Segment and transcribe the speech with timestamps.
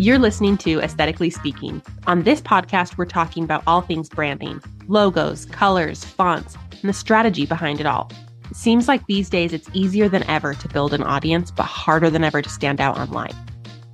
[0.00, 1.82] You're listening to Aesthetically Speaking.
[2.06, 7.46] On this podcast, we're talking about all things branding logos, colors, fonts, and the strategy
[7.46, 8.08] behind it all.
[8.48, 12.10] It seems like these days it's easier than ever to build an audience, but harder
[12.10, 13.34] than ever to stand out online.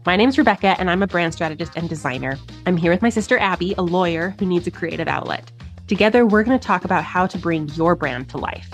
[0.05, 2.37] My name's Rebecca, and I'm a brand strategist and designer.
[2.67, 5.51] I'm here with my sister Abby, a lawyer who needs a creative outlet.
[5.87, 8.69] Together, we're going to talk about how to bring your brand to life.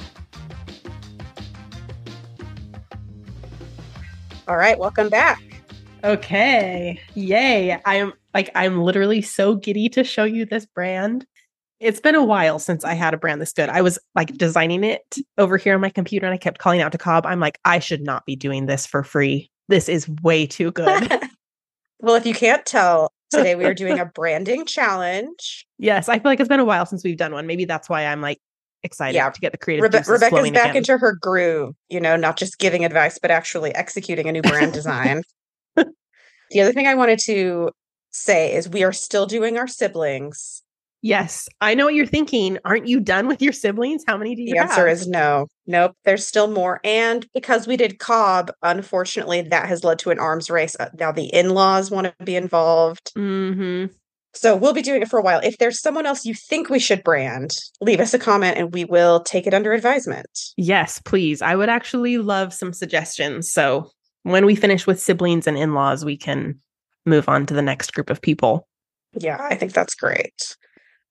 [4.49, 5.41] All right, welcome back.
[6.05, 7.01] Okay.
[7.15, 7.81] Yay.
[7.85, 11.27] I am like I'm literally so giddy to show you this brand.
[11.79, 13.71] It's been a while since I had a brand this good.
[13.71, 16.93] I was like designing it over here on my computer and I kept calling out
[16.93, 17.25] to Cobb.
[17.25, 19.51] I'm like, I should not be doing this for free.
[19.69, 21.11] This is way too good.
[22.01, 25.67] well, if you can't tell, today we are doing a branding challenge.
[25.79, 27.47] Yes, I feel like it's been a while since we've done one.
[27.47, 28.41] Maybe that's why I'm like
[28.83, 29.31] excited yeah.
[29.31, 29.91] to get the creative.
[29.91, 30.77] Rebe- Rebecca's back again.
[30.77, 34.73] into her groove, you know, not just giving advice, but actually executing a new brand
[34.73, 35.23] design.
[36.51, 37.71] The other thing I wanted to
[38.11, 40.63] say is we are still doing our siblings.
[41.03, 42.59] Yes, I know what you're thinking.
[42.65, 44.05] Aren't you done with your siblings?
[44.07, 44.69] How many do you the have?
[44.69, 45.47] The answer is no.
[45.67, 46.81] Nope, there's still more.
[46.85, 50.77] And because we did Cobb, unfortunately, that has led to an arms race.
[50.79, 53.13] Uh, now the in laws want to be involved.
[53.17, 53.93] Mm-hmm.
[54.35, 55.41] So we'll be doing it for a while.
[55.43, 58.85] If there's someone else you think we should brand, leave us a comment and we
[58.85, 60.31] will take it under advisement.
[60.57, 61.43] Yes, please.
[61.43, 63.51] I would actually love some suggestions.
[63.51, 63.91] So
[64.23, 66.61] when we finish with siblings and in laws, we can
[67.07, 68.67] move on to the next group of people.
[69.13, 70.57] Yeah, I think that's great.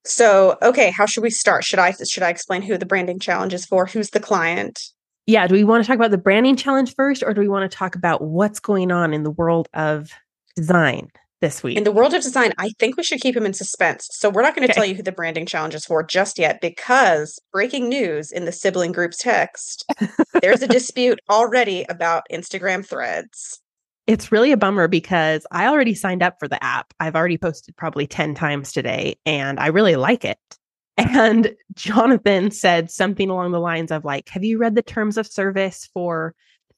[0.05, 1.63] So, okay, how should we start?
[1.63, 3.85] Should I should I explain who the branding challenge is for?
[3.85, 4.79] Who's the client?
[5.25, 7.69] Yeah, do we want to talk about the branding challenge first or do we want
[7.69, 10.11] to talk about what's going on in the world of
[10.55, 11.09] design?
[11.41, 11.77] This week.
[11.77, 14.07] In the world of design, I think we should keep him in suspense.
[14.11, 14.79] So we're not going to okay.
[14.79, 18.51] tell you who the branding challenge is for just yet because breaking news in the
[18.51, 19.85] sibling group's text,
[20.41, 23.59] there's a dispute already about Instagram threads.
[24.07, 26.93] It's really a bummer because I already signed up for the app.
[26.99, 30.39] I've already posted probably 10 times today and I really like it.
[30.97, 35.27] And Jonathan said something along the lines of like, "Have you read the terms of
[35.27, 36.33] service for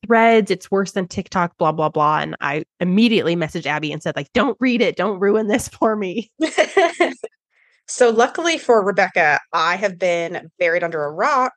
[0.05, 0.51] threads.
[0.51, 2.19] It's worse than TikTok, blah, blah, blah.
[2.19, 4.95] And I immediately messaged Abby and said, like, don't read it.
[4.95, 6.31] Don't ruin this for me.
[7.87, 11.53] so luckily for Rebecca, I have been buried under a rock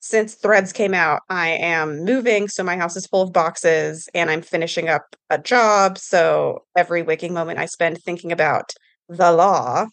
[0.00, 1.20] since threads came out.
[1.28, 2.48] I am moving.
[2.48, 5.98] So my house is full of boxes and I'm finishing up a job.
[5.98, 8.72] So every waking moment I spend thinking about
[9.08, 9.86] the law.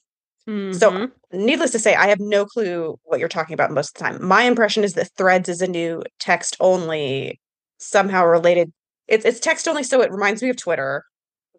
[0.48, 0.78] Mm-hmm.
[0.78, 4.00] So, needless to say, I have no clue what you're talking about most of the
[4.00, 4.26] time.
[4.26, 7.42] My impression is that Threads is a new text only
[7.80, 8.72] somehow related.
[9.08, 11.04] It's it's text only, so it reminds me of Twitter,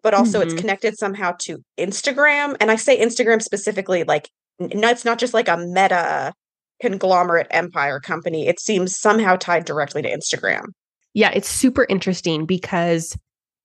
[0.03, 0.49] but also mm-hmm.
[0.49, 2.55] it's connected somehow to Instagram.
[2.59, 6.33] And I say Instagram specifically, like no, it's not just like a meta
[6.81, 8.47] conglomerate empire company.
[8.47, 10.65] It seems somehow tied directly to Instagram.
[11.13, 13.17] Yeah, it's super interesting because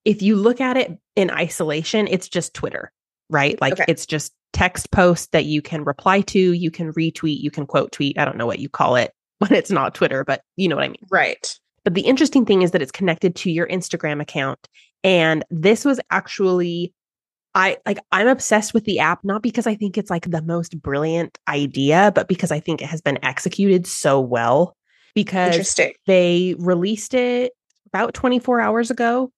[0.04, 2.90] if you look at it in isolation, it's just Twitter,
[3.30, 3.60] right?
[3.60, 3.84] Like okay.
[3.88, 7.92] it's just text posts that you can reply to, you can retweet, you can quote
[7.92, 8.18] tweet.
[8.18, 10.84] I don't know what you call it when it's not Twitter, but you know what
[10.84, 11.06] I mean.
[11.10, 11.58] Right.
[11.84, 14.68] But the interesting thing is that it's connected to your Instagram account.
[15.02, 16.92] And this was actually
[17.54, 20.80] I like I'm obsessed with the app not because I think it's like the most
[20.82, 24.76] brilliant idea, but because I think it has been executed so well
[25.14, 27.52] because they released it
[27.86, 29.30] about 24 hours ago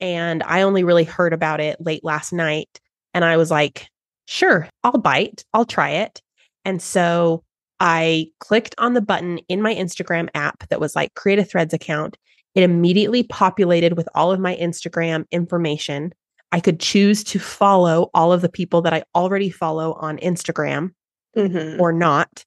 [0.00, 2.80] and I only really heard about it late last night
[3.12, 3.88] and I was like,
[4.26, 5.44] "Sure, I'll bite.
[5.52, 6.22] I'll try it."
[6.64, 7.44] And so
[7.80, 11.74] I clicked on the button in my Instagram app that was like create a threads
[11.74, 12.16] account.
[12.54, 16.12] It immediately populated with all of my Instagram information.
[16.50, 20.90] I could choose to follow all of the people that I already follow on Instagram
[21.36, 21.80] mm-hmm.
[21.80, 22.44] or not.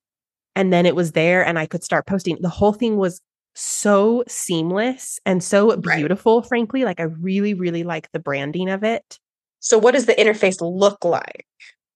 [0.55, 2.37] And then it was there and I could start posting.
[2.41, 3.21] The whole thing was
[3.53, 6.47] so seamless and so beautiful, right.
[6.47, 6.83] frankly.
[6.83, 9.19] Like I really, really like the branding of it.
[9.59, 11.45] So, what does the interface look like?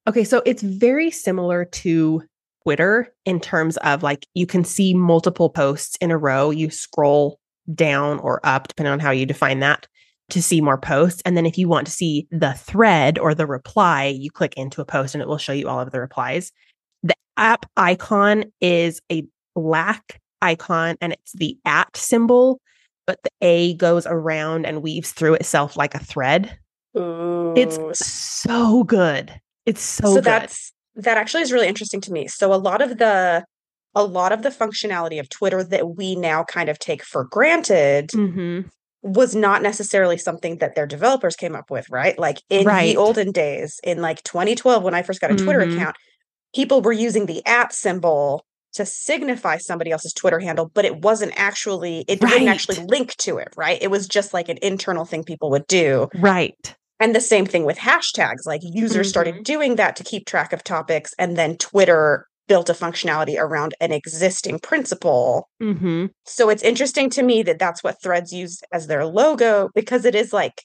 [0.08, 2.22] Okay, so it's very similar to
[2.66, 6.50] Twitter in terms of like you can see multiple posts in a row.
[6.50, 7.40] You scroll
[7.74, 9.88] down or up, depending on how you define that,
[10.32, 11.22] to see more posts.
[11.26, 14.82] And then if you want to see the thread or the reply, you click into
[14.82, 16.52] a post and it will show you all of the replies.
[17.04, 19.24] The app icon is a
[19.54, 22.60] black icon and it's the at symbol,
[23.06, 26.58] but the A goes around and weaves through itself like a thread.
[26.98, 27.54] Ooh.
[27.56, 29.40] It's so good.
[29.68, 30.24] It's so, so good.
[30.24, 32.28] That's that actually is really interesting to me.
[32.28, 33.46] So a lot of the
[33.96, 38.10] a lot of the functionality of Twitter that we now kind of take for granted
[38.10, 38.68] mm-hmm.
[39.02, 42.20] was not necessarily something that their developers came up with, right?
[42.20, 42.88] Like in right.
[42.88, 45.46] the olden days, in like 2012, when I first got a mm-hmm.
[45.46, 45.96] Twitter account,
[46.54, 51.32] people were using the at symbol to signify somebody else's Twitter handle, but it wasn't
[51.38, 52.34] actually, it right.
[52.34, 53.82] didn't actually link to it, right?
[53.82, 56.10] It was just like an internal thing people would do.
[56.16, 56.76] Right.
[57.00, 58.46] And the same thing with hashtags.
[58.46, 59.10] Like users Mhm.
[59.10, 63.74] started doing that to keep track of topics, and then Twitter built a functionality around
[63.82, 65.50] an existing principle.
[65.62, 66.12] Mhm.
[66.26, 70.14] So it's interesting to me that that's what Threads used as their logo because it
[70.16, 70.62] is like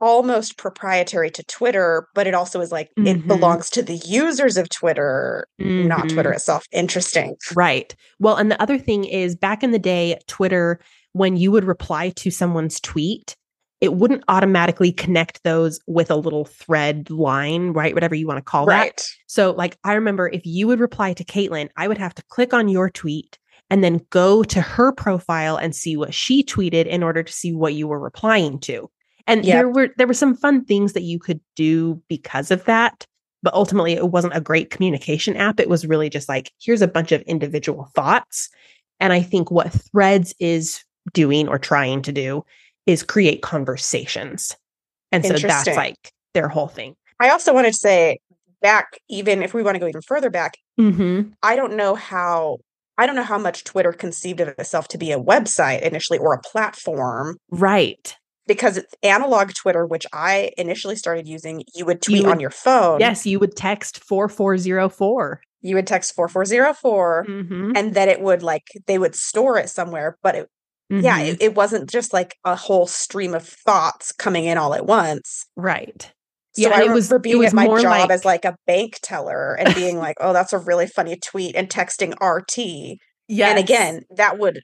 [0.00, 3.06] almost proprietary to Twitter, but it also is like Mhm.
[3.06, 6.12] it belongs to the users of Twitter, not Mhm.
[6.14, 6.64] Twitter itself.
[6.70, 7.34] Interesting.
[7.54, 7.94] Right.
[8.20, 10.78] Well, and the other thing is back in the day, Twitter,
[11.12, 13.36] when you would reply to someone's tweet,
[13.80, 17.94] it wouldn't automatically connect those with a little thread line, right?
[17.94, 18.80] Whatever you want to call that.
[18.80, 19.08] Right.
[19.26, 22.54] So, like, I remember if you would reply to Caitlin, I would have to click
[22.54, 23.38] on your tweet
[23.68, 27.52] and then go to her profile and see what she tweeted in order to see
[27.52, 28.90] what you were replying to.
[29.26, 29.54] And Yep.
[29.54, 33.06] there were there were some fun things that you could do because of that,
[33.42, 35.60] but ultimately it wasn't a great communication app.
[35.60, 38.48] It was really just like here's a bunch of individual thoughts.
[39.00, 40.82] And I think what Threads is
[41.12, 42.44] doing or trying to do
[42.86, 44.56] is create conversations.
[45.12, 46.94] And so that's like their whole thing.
[47.20, 48.18] I also wanted to say
[48.62, 51.32] back, even if we want to go even further back, Mhm.
[51.42, 52.58] I don't know how
[52.98, 56.32] I don't know how much Twitter conceived of itself to be a website initially or
[56.32, 58.16] a platform Right.
[58.46, 61.62] because it's analog Twitter, which I initially started using.
[61.74, 63.00] You would tweet would- on your phone.
[63.00, 65.40] Yes, you would text 4404.
[65.60, 67.72] You would text 4404 Mm-hmm.
[67.76, 70.16] and then it would like they would store it somewhere.
[70.22, 70.48] But it,
[70.90, 71.26] yeah, Mm-hmm.
[71.34, 75.44] it, it wasn't just like a whole stream of thoughts coming in all at once.
[75.56, 76.12] right.
[76.54, 78.44] So Yeah, I it remember was- it being was at my job like- as like
[78.46, 82.98] a bank teller and being like, "Oh, that's a really funny tweet," and texting RT.
[83.28, 83.50] Yeah.
[83.50, 84.60] And again, that would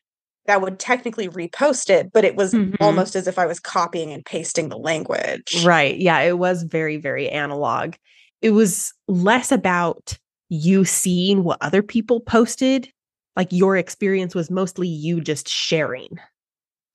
[0.47, 2.77] that would technically repost it, but it was Mhm.
[2.81, 5.63] almost as if I was copying and pasting the language.
[5.65, 5.97] Right.
[5.97, 7.95] Yeah, it was very, very analog.
[8.41, 10.17] It was less about
[10.49, 12.89] you seeing what other people posted.
[13.37, 16.19] Like your experience was mostly you just sharing.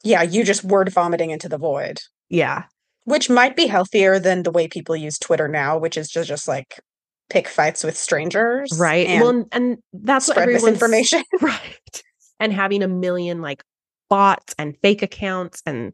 [0.03, 1.99] Yeah, you just word vomiting into the void,
[2.29, 2.63] Yeah.
[3.05, 6.47] which might be healthier than the way people use Twitter now, which is just just
[6.47, 6.79] like
[7.29, 9.07] pick fights with strangers, Right.
[9.07, 11.23] And well, and, that's what everyone's misinformation.
[11.41, 12.03] right.
[12.39, 13.63] And having a million like
[14.09, 15.93] bots and fake accounts and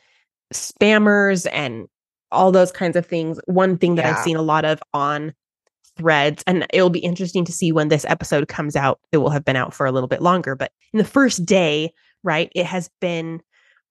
[0.54, 1.88] spammers and
[2.32, 3.40] all those kinds of things.
[3.46, 4.18] One thing that Yeah.
[4.18, 5.34] I've seen a lot of on
[5.98, 9.00] threads, and it'll be interesting to see when this episode comes out.
[9.12, 11.94] It will have been out for a little bit longer, but in the first day,
[12.24, 13.42] right, it has been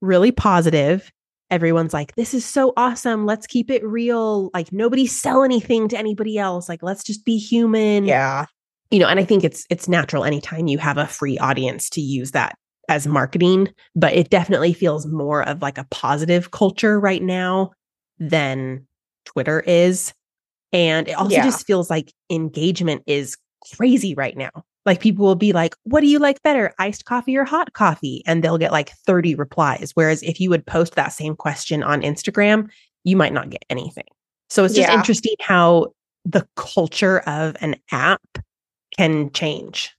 [0.00, 1.12] really positive.
[1.50, 3.26] Everyone's like, this is so awesome.
[3.26, 4.50] Let's keep it real.
[4.54, 6.68] Like, nobody sell anything to anybody else.
[6.68, 8.46] Like, let's just be human yeah,
[8.92, 12.00] you know and i think it's it's natural anytime you have a free audience to
[12.00, 12.56] use that
[12.88, 17.72] as marketing but it definitely feels more of like a positive culture right now
[18.20, 18.86] than
[19.24, 20.12] twitter is
[20.72, 21.44] and it also Yeah.
[21.44, 23.36] just feels like engagement is
[23.74, 24.50] crazy right now
[24.84, 28.22] like people will be like what do you like better iced coffee or hot coffee
[28.26, 32.02] and they'll get like 30 replies whereas if you would post that same question on
[32.02, 32.68] instagram
[33.04, 34.06] you might not get anything
[34.50, 34.98] so it's just Yeah.
[34.98, 35.92] interesting how
[36.24, 38.20] the culture of an app
[38.98, 39.90] can change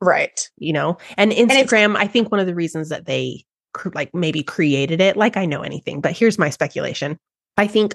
[0.00, 0.48] right.
[0.58, 4.42] you know and instagram i think one of the reasons that they cr- like maybe
[4.44, 7.18] created it like i know anything but here's my speculation
[7.56, 7.94] i think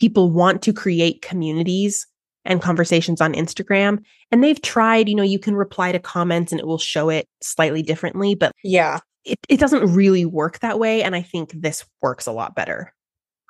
[0.00, 2.06] people want to create communities
[2.44, 3.98] and conversations on instagram
[4.30, 7.26] and they've tried you know you can reply to comments and it will show it
[7.42, 9.00] slightly differently but Yeah.
[9.24, 12.92] it, it doesn't really work that way and i think this works a lot better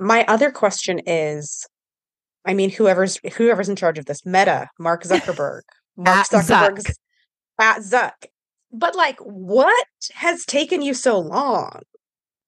[0.01, 1.67] My other question is,
[2.47, 5.63] I mean, whoever's whoever's in charge of this, Meta, Mark Zuckerberg,
[5.97, 6.95] Mark At Zuck.
[7.59, 8.27] At Zuck.
[8.73, 11.81] But like, what has taken you so long?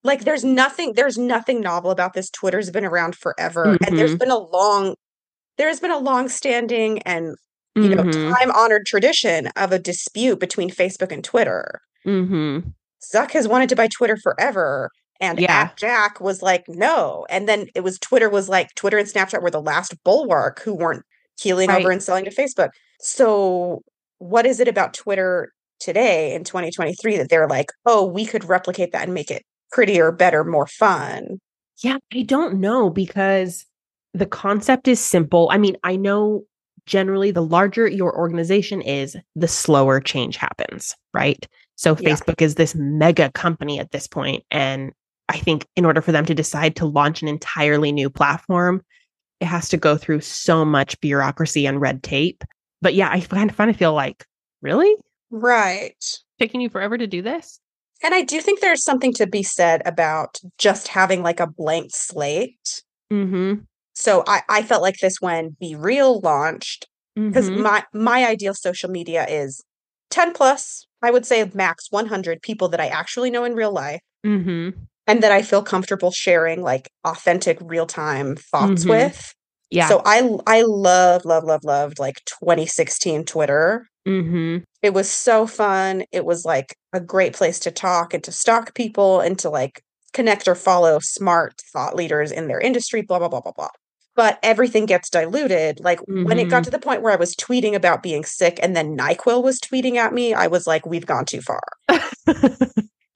[0.03, 2.31] Like, there's nothing, there's nothing novel about this.
[2.31, 4.95] Twitter's been around forever, and there's been a long,
[5.59, 7.37] there's been a long-standing and
[7.77, 11.81] you know Mhm, time-honored tradition of a dispute between Facebook and Twitter.
[12.07, 12.73] mhm.
[13.13, 14.91] Zuck has wanted to buy Twitter forever.
[15.21, 15.71] And Yeah.
[15.77, 17.27] Jack was like, no.
[17.31, 20.75] And then it was Twitter was like, Twitter and Snapchat were the last bulwark who
[20.75, 21.03] weren't
[21.39, 21.81] keeling Right.
[21.81, 22.71] over and selling to Facebook.
[23.01, 23.83] So,
[24.19, 28.93] what is it about Twitter today in 2023 that they're like, oh, we could replicate
[28.93, 31.41] that and make it prettier, better, more fun?
[31.83, 33.65] Yeah, I don't know because
[34.13, 35.49] the concept is simple.
[35.53, 36.45] I mean, I know
[36.87, 41.47] generally the larger your organization is, the slower change happens, right?
[41.77, 42.11] So Yeah.
[42.11, 44.93] Facebook is this mega company at this point, And
[45.29, 48.83] I think in order for them to decide to launch an entirely new platform,
[49.39, 52.43] it has to go through so much bureaucracy and red tape.
[52.83, 54.27] But yeah, I kind of, kind of feel like,
[54.61, 54.93] really?
[55.31, 56.19] Right.
[56.41, 57.60] Taking you forever to do this?
[58.03, 61.91] And I do think there's something to be said about just having like a blank
[61.95, 62.83] slate.
[63.13, 63.61] Mm-hmm.
[63.95, 67.63] So I, I felt like this when Be Real launched because Mhm.
[67.63, 69.63] my my ideal social media is
[70.11, 74.01] 10 plus i would say max 100 people that i actually know in real life
[74.25, 74.75] Mhm.
[75.09, 78.91] and that I feel comfortable sharing like authentic real time thoughts Mhm.
[78.91, 79.35] with.
[79.71, 79.89] Yeah.
[79.89, 83.87] So I I love love love loved like 2016 Twitter.
[84.07, 84.59] Mm-hmm.
[84.83, 86.05] It was so fun.
[86.13, 89.83] It was like a great place to talk and to stalk people and to like
[90.13, 93.69] connect or follow smart thought leaders in their industry, blah, blah, blah, blah, blah.
[94.17, 95.81] But everything gets diluted.
[95.81, 96.65] Like when it got Mhm.
[96.65, 99.97] to the point where I was tweeting about being sick and then NyQuil was tweeting
[99.97, 101.61] at me, I was like, we've gone too far.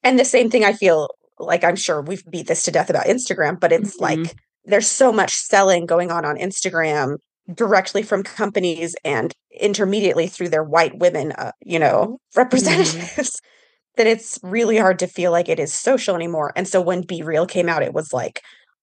[0.03, 3.07] And the same thing I feel like I'm sure we've beat this to death about
[3.07, 4.01] Instagram, but it's Mhm.
[4.03, 4.35] like
[4.67, 7.17] there's so much selling going on on Instagram
[7.53, 13.41] directly from companies and intermediately through their white women, uh, you know, representatives
[13.97, 16.53] that it's really hard to feel like it is social anymore.
[16.57, 18.41] And so when Be Real came out, it was like,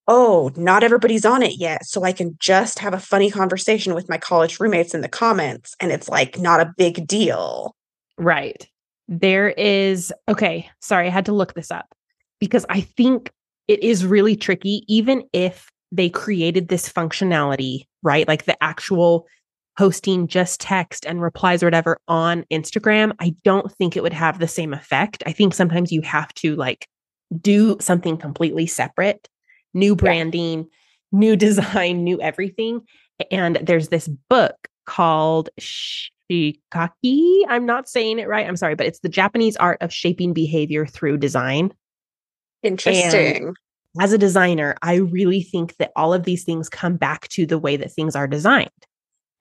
[0.07, 1.85] oh, not everybody's on it yet.
[1.85, 5.75] So I can just have a funny conversation with my college roommates in the comments.
[5.79, 7.75] And it's like not a big deal.
[8.17, 8.67] Right.
[9.07, 11.85] There is, okay, sorry, I had to look this up
[12.39, 13.31] because I think
[13.67, 18.27] it is really tricky, even if they created this functionality, right?
[18.27, 19.27] Like the actual
[19.77, 23.13] posting just text and replies or whatever on Instagram.
[23.20, 25.24] I don't think it would have the same effect.
[25.25, 26.88] I think sometimes you have to like
[27.39, 29.29] do something completely separate,
[29.74, 30.67] new branding,
[31.12, 32.81] new design, new everything.
[33.31, 37.41] And there's this book called Shikaki.
[37.48, 38.48] I'm not saying it right.
[38.48, 41.74] I'm sorry, but it's the Japanese art of shaping behavior through design.
[42.63, 43.53] Interesting.
[44.00, 47.60] As a designer, I really think that all of these things come back to the
[47.60, 48.69] way that things are designed.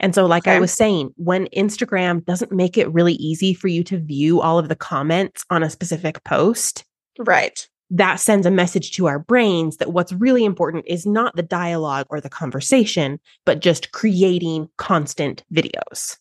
[0.01, 3.85] And so, like I was saying, when Instagram doesn't make it really easy for you
[3.85, 6.85] to view all of the comments on a specific post,
[7.19, 7.69] right.
[7.91, 12.07] that sends a message to our brains that what's really important is not the dialogue
[12.09, 16.17] or the conversation, but just creating constant videos.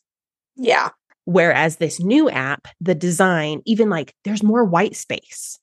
[0.57, 0.89] Yeah.
[1.23, 5.57] Whereas this new app, the design, even like there's more white space.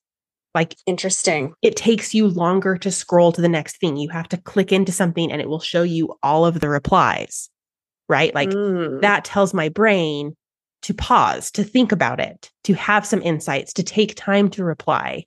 [0.55, 1.53] Like Interesting.
[1.61, 3.97] it takes you longer to scroll to the next thing.
[3.97, 7.49] You have to click into something and it will show you all of the replies,
[8.09, 8.33] right?
[8.33, 9.01] Like Mm.
[9.01, 10.35] that tells my brain
[10.83, 15.25] to pause, to think about it, to have some insights, to take time to reply.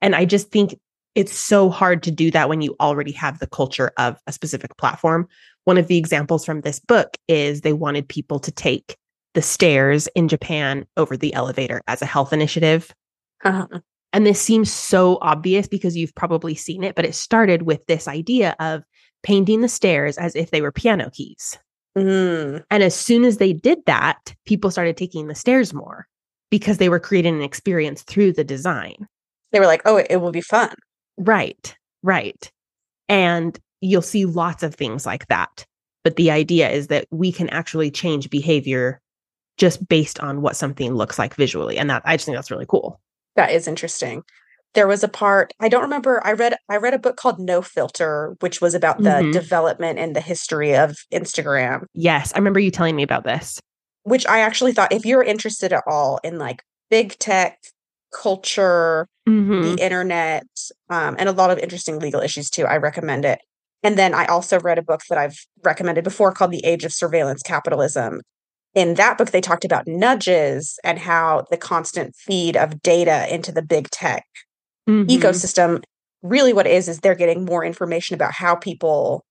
[0.00, 0.78] And I just think
[1.14, 4.76] it's so hard to do that when you already have the culture of a specific
[4.76, 5.28] platform.
[5.64, 8.96] One of the examples from this book is they wanted people to take
[9.34, 12.92] the stairs in Japan over the elevator as a health initiative.
[13.44, 13.78] Uh-huh.
[14.18, 18.08] And this seems so obvious because you've probably seen it, but it started with this
[18.08, 18.82] idea of
[19.22, 21.56] painting the stairs as if they were piano keys.
[21.96, 22.64] Mm.
[22.68, 26.08] And as soon as they did that, people started taking the stairs more
[26.50, 29.06] because they were creating an experience through the design.
[29.52, 30.74] They were like, oh, it, it will be fun.
[31.16, 32.50] Right, right.
[33.08, 35.64] And you'll see lots of things like that.
[36.02, 39.00] But the idea is that we can actually change behavior
[39.58, 41.78] just based on what something looks like visually.
[41.78, 43.00] And that I just think that's really cool.
[43.38, 44.24] That is interesting.
[44.74, 46.20] There was a part I don't remember.
[46.26, 49.32] I read I read a book called No Filter, which was about the Mhm.
[49.32, 51.84] development and the history of Instagram.
[51.94, 53.60] Yes, I remember you telling me about this.
[54.02, 57.58] Which I actually thought, if you're interested at all in like big tech,
[58.12, 59.62] culture, Mhm.
[59.62, 60.46] the internet,
[60.90, 62.64] um, and a lot of interesting legal issues too.
[62.66, 63.38] I recommend it.
[63.84, 66.92] And then I also read a book that I've recommended before called The Age of
[66.92, 68.22] Surveillance Capitalism.
[68.74, 73.50] In that book, they talked about nudges and how the constant feed of data into
[73.52, 74.24] the big tech
[74.88, 75.06] Mhm.
[75.08, 75.82] ecosystem
[76.22, 79.24] really what it is is they're getting more information about how people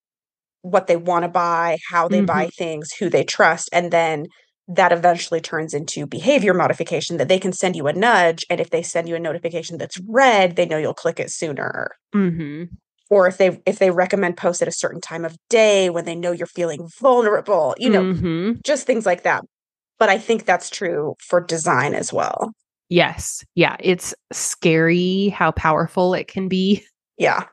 [0.62, 4.26] what they want to buy, how they buy things, who they trust, and then
[4.68, 8.70] that eventually turns into behavior modification that they can send you a nudge and if
[8.70, 11.92] they send you a notification that's red, they know you'll click it sooner.
[12.14, 12.70] Mhm.
[13.10, 16.16] Or if they if they recommend posts at a certain time of day when they
[16.16, 18.64] know you're feeling vulnerable, you know, Mhm.
[18.64, 19.44] just things like that.
[20.00, 22.52] But I think that's true for design as well.
[22.90, 23.44] Yes.
[23.56, 23.76] Yeah.
[23.80, 26.84] It's scary how powerful it can be.
[27.18, 27.46] Yeah.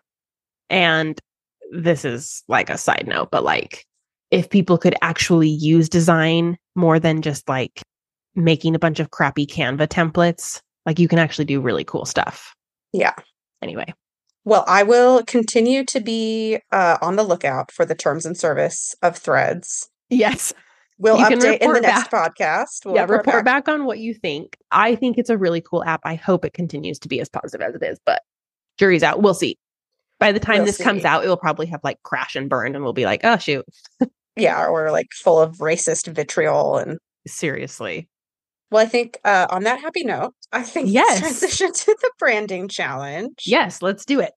[0.70, 1.18] And
[1.72, 3.86] this is like a side note, but like
[4.30, 7.80] if people could actually use design more than just like
[8.34, 12.54] making a bunch of crappy Canva templates, like you can actually do really cool stuff.
[12.92, 13.14] Yeah.
[13.62, 13.92] Anyway.
[14.44, 18.94] Well, I will continue to be uh, on the lookout for the terms and service
[19.02, 19.88] of threads.
[20.10, 20.52] Yes.
[20.98, 22.84] We'll You update in the next podcast.
[22.84, 23.06] We'll yeah.
[23.08, 23.68] Report back.
[23.68, 24.56] on what you think.
[24.70, 26.00] I think it's a really cool app.
[26.04, 28.22] I hope it continues to be as positive as it is, but
[28.78, 29.22] jury's out.
[29.22, 29.58] We'll see.
[30.20, 32.76] By the time We'll this comes out, it will probably have like crash and burned
[32.76, 33.64] and we'll be like, oh shoot.
[34.36, 38.08] Yeah, or like full of racist vitriol and Seriously.
[38.70, 41.22] Well, I think uh, on that happy note, I think Yes.
[41.22, 43.34] let's transition to the branding challenge.
[43.46, 44.32] Yes, let's do it.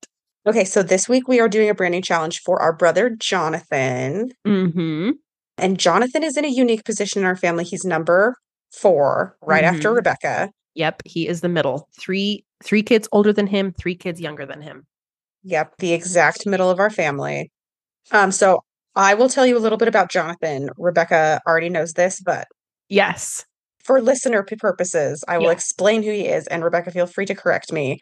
[0.48, 4.32] Okay, so this week we are doing a branding challenge for our brother Jonathan.
[4.46, 5.12] Mm-hmm.
[5.58, 7.64] And Jonathan is in a unique position in our family.
[7.64, 8.36] He's number
[8.72, 9.96] four, right after Mhm.
[9.96, 10.50] Rebecca.
[10.76, 11.88] Yep, he is the middle.
[12.00, 14.86] Three three kids older than him, three kids younger than him.
[15.44, 17.52] Yep, the exact middle of our family.
[18.12, 18.60] Um, so
[18.96, 20.70] I will tell you a little bit about Jonathan.
[20.78, 22.48] Rebecca already knows this, but
[22.90, 23.44] Yes.
[23.88, 25.52] For listener purposes, I will Yeah.
[25.54, 28.00] explain who he is, and Rebecca, feel free to correct me.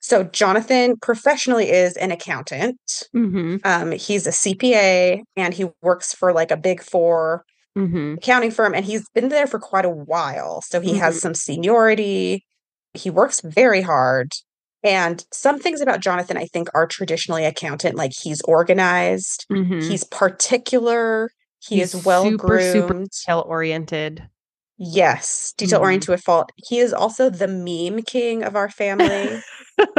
[0.00, 2.78] So Jonathan professionally is an accountant.
[3.14, 3.56] Mm-hmm.
[3.64, 7.44] Um, he's a CPA and he works for like a big four
[7.76, 8.14] Mm-hmm.
[8.14, 10.62] accounting firm, and he's been there for quite a while.
[10.62, 10.98] So he Mhm.
[11.00, 12.42] has some seniority.
[12.94, 14.32] He works very hard.
[14.82, 17.94] And some things about Jonathan, I think, are traditionally accountant.
[17.96, 19.80] Like he's organized, Mm-hmm.
[19.80, 21.28] he's particular,
[21.58, 23.10] he He's is well super, super groomed.
[23.10, 24.26] detail oriented.
[24.78, 25.82] Yes, detail Mhm.
[25.82, 26.50] oriented to a fault.
[26.56, 29.40] He is also the meme king of our family.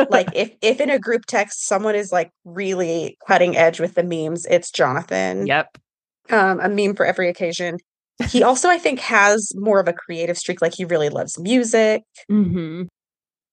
[0.09, 4.03] like if if in a group text someone is like really cutting edge with the
[4.03, 5.47] memes, it's Jonathan.
[5.47, 5.77] yep.
[6.29, 7.77] Um, a meme for every occasion.
[8.29, 10.61] He also, I think, has more of a creative streak.
[10.61, 12.03] Like he really loves music.
[12.31, 12.83] Mm-hmm.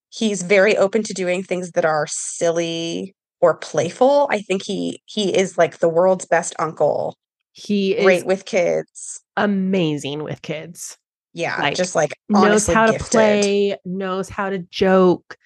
[0.09, 4.27] He's very open to doing things that are silly or playful.
[4.31, 7.15] I think he he is like the world's best uncle.
[7.51, 9.21] He is Great with kids.
[9.37, 10.97] amazing with kids.
[11.35, 15.37] Yeah, Like, just like knows how to play, knows how to joke.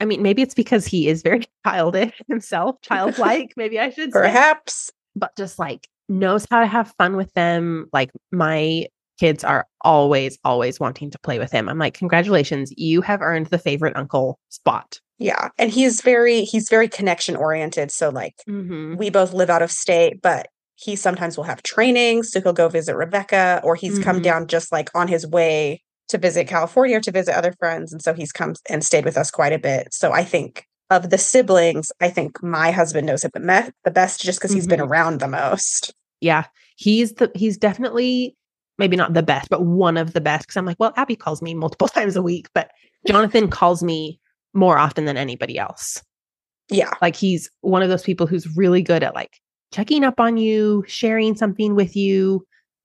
[0.00, 4.20] I mean, maybe it's because he is very childish himself, childlike, maybe I should say.
[4.20, 4.90] Perhaps.
[5.14, 7.88] But just like knows how to have fun with them.
[7.92, 8.86] Like my
[9.18, 11.68] kids are always, always wanting to play with him.
[11.68, 15.00] I'm like, congratulations, you have earned the favorite uncle spot.
[15.18, 17.90] Yeah, and he's very he's very connection oriented.
[17.90, 18.96] So like Mm-hmm.
[18.96, 22.68] we both live out of state, but he sometimes will have training, so he'll go
[22.68, 24.22] visit Rebecca, or he's come Mhm.
[24.22, 28.00] down just like on his way to visit California or to visit other friends, and
[28.02, 29.88] so he's come and stayed with us quite a bit.
[29.92, 34.38] So I think of the siblings, I think my husband knows him the, best just
[34.38, 34.88] because he's been Mhm.
[34.88, 35.92] around the most.
[36.20, 36.44] Yeah.
[36.76, 38.36] He's the he's definitely
[38.78, 40.46] maybe not the best, but one of the best.
[40.46, 42.70] Cause I'm like, well, Abby calls me multiple times a week, but
[43.06, 44.20] Jonathan calls me
[44.54, 46.02] more often than anybody else.
[46.68, 49.38] Yeah, Like he's one of those people who's really good at like
[49.76, 52.42] checking up on you, sharing something with you,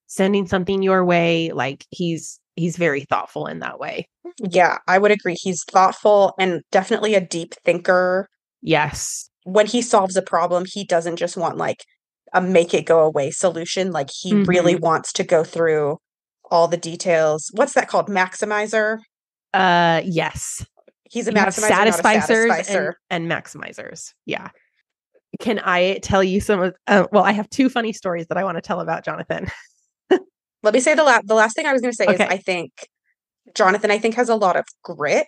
[0.08, 1.52] sending something your way.
[1.54, 4.10] Like he's he's very thoughtful in that way.
[4.40, 5.38] yeah, I would agree.
[5.40, 8.28] He's thoughtful and definitely a deep thinker.
[8.62, 9.30] Yes.
[9.44, 11.86] When he solves a problem, he doesn't just want like
[12.34, 13.92] a make it go away solution.
[13.92, 15.98] Like he really wants to go through
[16.50, 17.50] all the details.
[17.54, 18.08] What's that called?
[18.10, 18.98] Maximizer.
[19.54, 20.66] Uh yes.
[21.10, 22.96] He's a maximizer, satisficers satisficer.
[23.10, 24.14] and, and maximizers.
[24.26, 24.50] Yeah.
[25.40, 28.44] Can I tell you some of uh, well, I have two funny stories that I
[28.44, 29.48] want to tell about Jonathan.
[30.64, 32.24] Let me say the last the last thing I was going to say Okay.
[32.26, 32.72] is I think
[33.56, 35.26] Jonathan I think has a lot of grit.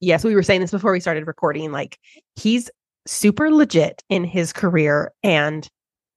[0.00, 1.70] yes, we were saying this before we started recording.
[1.72, 1.98] Like
[2.34, 2.70] he's
[3.06, 5.68] super legit in his career and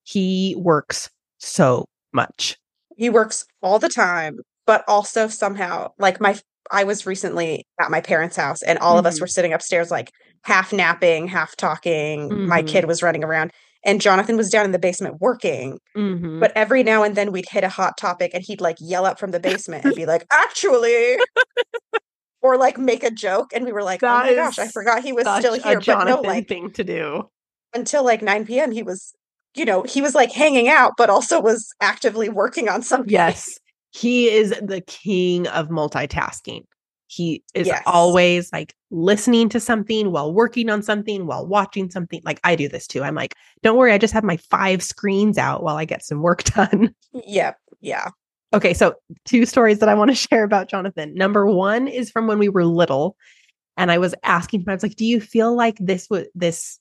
[0.04, 2.58] he works so much.
[2.98, 6.38] He works all the time, but also somehow like my
[6.74, 9.22] I was recently at my parents' house and all of us Mhm.
[9.22, 10.10] were sitting upstairs like
[10.44, 12.48] half napping, half talking.
[12.48, 12.68] My Mhm.
[12.68, 13.52] kid was running around
[13.86, 15.78] and Jonathan was down in the basement working.
[15.96, 16.40] Mhm.
[16.40, 19.20] But every now and then we'd hit a hot topic and he'd like yell up
[19.20, 21.18] from the basement and be like, actually,
[22.42, 23.52] or like make a joke.
[23.54, 25.62] And we were like, oh my gosh, I forgot he was still here.
[25.64, 27.30] But no, Jonathan like thing to do.
[27.74, 29.14] until like 9 p.m., he was,
[29.56, 33.10] you know, he was like hanging out, but also was actively working on something.
[33.14, 33.60] Yes.
[33.94, 36.66] He is the king of multitasking.
[37.08, 37.84] He is Yes.
[37.86, 42.22] always like listening to something while working on something, while watching something.
[42.26, 43.04] Like I do this too.
[43.04, 46.22] I'm like, don't worry, I just have my five screens out while I get some
[46.24, 46.94] work done.
[47.14, 47.58] Yep.
[47.82, 48.10] Yeah.
[48.52, 51.14] Okay, so two stories that I want to share about Jonathan.
[51.14, 53.16] Number one is from when we were little,
[53.78, 56.80] and I was asking him, I was like, "Do you feel like this was this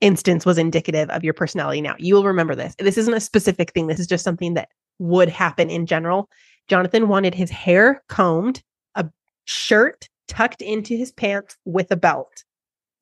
[0.00, 2.74] instance was indicative of your personality?" Now you will remember this.
[2.78, 3.86] This isn't a specific thing.
[3.86, 6.28] This is just something that would happen in general.
[6.68, 8.62] Jonathan wanted his hair combed,
[8.94, 9.06] a
[9.44, 12.44] shirt tucked into his pants with a belt,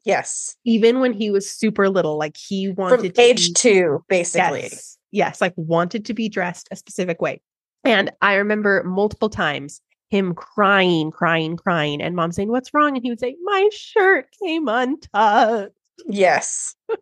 [0.05, 0.57] Yes.
[0.65, 2.19] even when he was super little.
[2.19, 4.63] Like he wanted From to age be- two, basically.
[4.63, 4.99] Yes.
[5.13, 5.41] Yes.
[5.41, 7.41] Like wanted to be dressed a specific way.
[7.85, 12.97] And I remember multiple times him crying, crying, crying, and mom saying, What's wrong?
[12.97, 15.73] And he would say, My shirt came untucked.
[16.07, 16.75] Yes.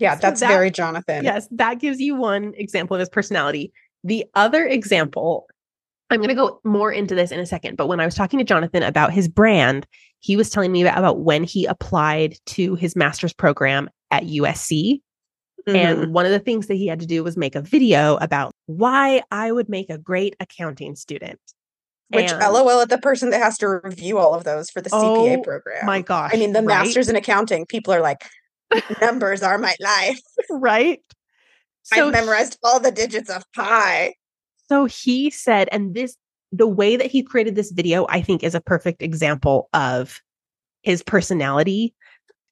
[0.00, 1.24] Yeah, So that's that- very Jonathan.
[1.24, 3.72] Yes, that gives you one example of his personality.
[4.04, 5.48] The other example,
[6.10, 8.38] I'm going to go more into this in a second, but when I was talking
[8.38, 9.86] to Jonathan about his brand,
[10.20, 15.02] he was telling me about, about when he applied to his master's program at USC.
[15.68, 15.74] Mhm.
[15.74, 18.52] And one of the things that he had to do was make a video about
[18.66, 21.38] why I would make a great accounting student.
[22.10, 24.88] Which And- LOL at the person that has to review all of those for the
[24.88, 25.84] CPA Oh program.
[25.84, 26.30] My gosh.
[26.32, 26.84] I mean, the right?
[26.84, 28.24] masters in accounting, people are like,
[29.02, 30.18] numbers are my life.
[30.50, 31.02] right?
[31.82, 34.14] So I've memorized all the digits of pi.
[34.68, 36.16] So he said, and this
[36.52, 40.20] the way that he created this video, I think, is a perfect example of
[40.82, 41.94] his personality.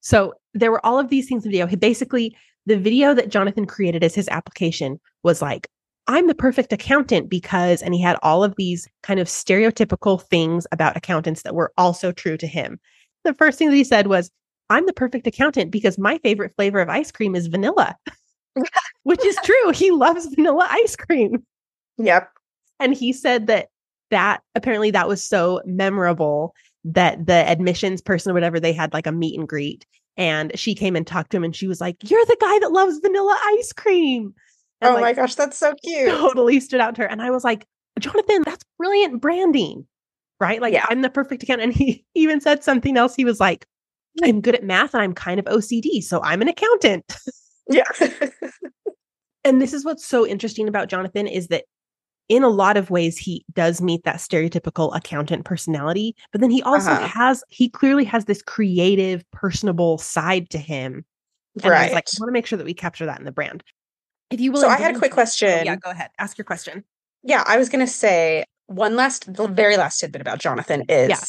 [0.01, 1.67] So there were all of these things in the video.
[1.67, 5.69] He basically, the video that Jonathan created as his application was like,
[6.09, 10.67] I'm the perfect accountant because, and he had all of these kind of stereotypical things
[10.71, 12.79] about accountants that were also true to him.
[13.25, 14.31] The first thing that he said was,
[14.71, 17.97] I'm the perfect accountant because my favorite flavor of ice cream is vanilla,
[19.03, 19.71] which is true.
[19.71, 21.45] He loves vanilla ice cream.
[21.99, 22.31] Yep.
[22.81, 23.69] And he said that
[24.11, 26.55] that apparently that was so memorable
[26.85, 29.85] that the admissions person or whatever they had like a meet and greet
[30.17, 32.71] and she came and talked to him and she was like you're the guy that
[32.71, 34.33] loves vanilla ice cream
[34.81, 36.09] and oh like, my gosh, that's so cute.
[36.09, 37.67] totally stood out to her and i was like
[37.99, 39.85] jonathan that's brilliant branding
[40.39, 40.87] right like Yeah.
[40.89, 43.67] i'm the perfect account and he even said something else he was like
[44.23, 47.17] i'm good at math and i'm kind of ocd so i'm an accountant
[47.69, 47.83] Yeah.
[49.45, 51.65] and this is what's so interesting about Jonathan is that
[52.29, 56.63] in a lot of ways he does meet that stereotypical accountant personality, but then he
[56.63, 57.07] also Uh-huh.
[57.07, 61.05] has he clearly has this creative, personable side to him.
[61.63, 61.93] And right.
[61.93, 63.63] like, I want to make sure that we capture that in the brand.
[64.31, 65.65] If you will, so I had a quick question.
[65.65, 66.11] Yeah, go ahead.
[66.19, 66.85] Ask your question.
[67.23, 71.09] Yeah, I was going to say one last, the very last tidbit about Jonathan is
[71.09, 71.21] Yeah.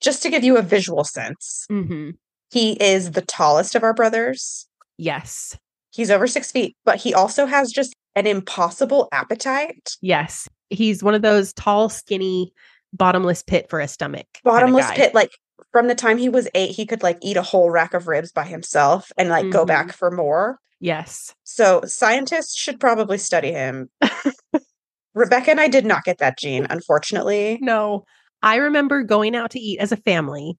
[0.00, 1.66] just to give you a visual sense.
[1.70, 2.10] Mm-hmm.
[2.50, 4.66] He is the tallest of our brothers.
[4.98, 5.56] Yes.
[5.90, 9.96] He's over six feet, but he also has just an impossible appetite.
[10.00, 10.48] Yes.
[10.70, 12.52] He's one of those tall, skinny,
[12.92, 14.26] bottomless pit for a stomach.
[14.44, 15.14] Bottomless pit.
[15.14, 15.30] Like
[15.72, 18.32] from the time he was eight, he could like eat a whole rack of ribs
[18.32, 19.68] by himself and like go Mhm.
[19.68, 20.58] back for more.
[20.80, 21.34] Yes.
[21.44, 23.88] So scientists should probably study him.
[25.14, 27.58] Rebecca and I did not get that gene, unfortunately.
[27.60, 28.04] No,
[28.42, 30.56] I remember going out to eat as a family,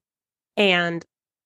[0.56, 1.04] and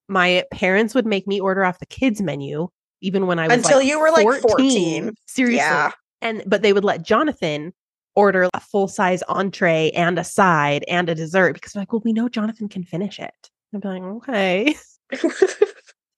[0.09, 2.69] my parents would make me order off the kids' menu,
[3.01, 5.15] even when I was Until like you were, like, 14.
[5.27, 5.91] Seriously, Yeah.
[6.23, 7.73] and but they would let Jonathan
[8.17, 12.03] order a full size entree and a side and a dessert because they're like, well,
[12.05, 13.51] we know Jonathan can finish it.
[13.73, 14.75] Be like, okay,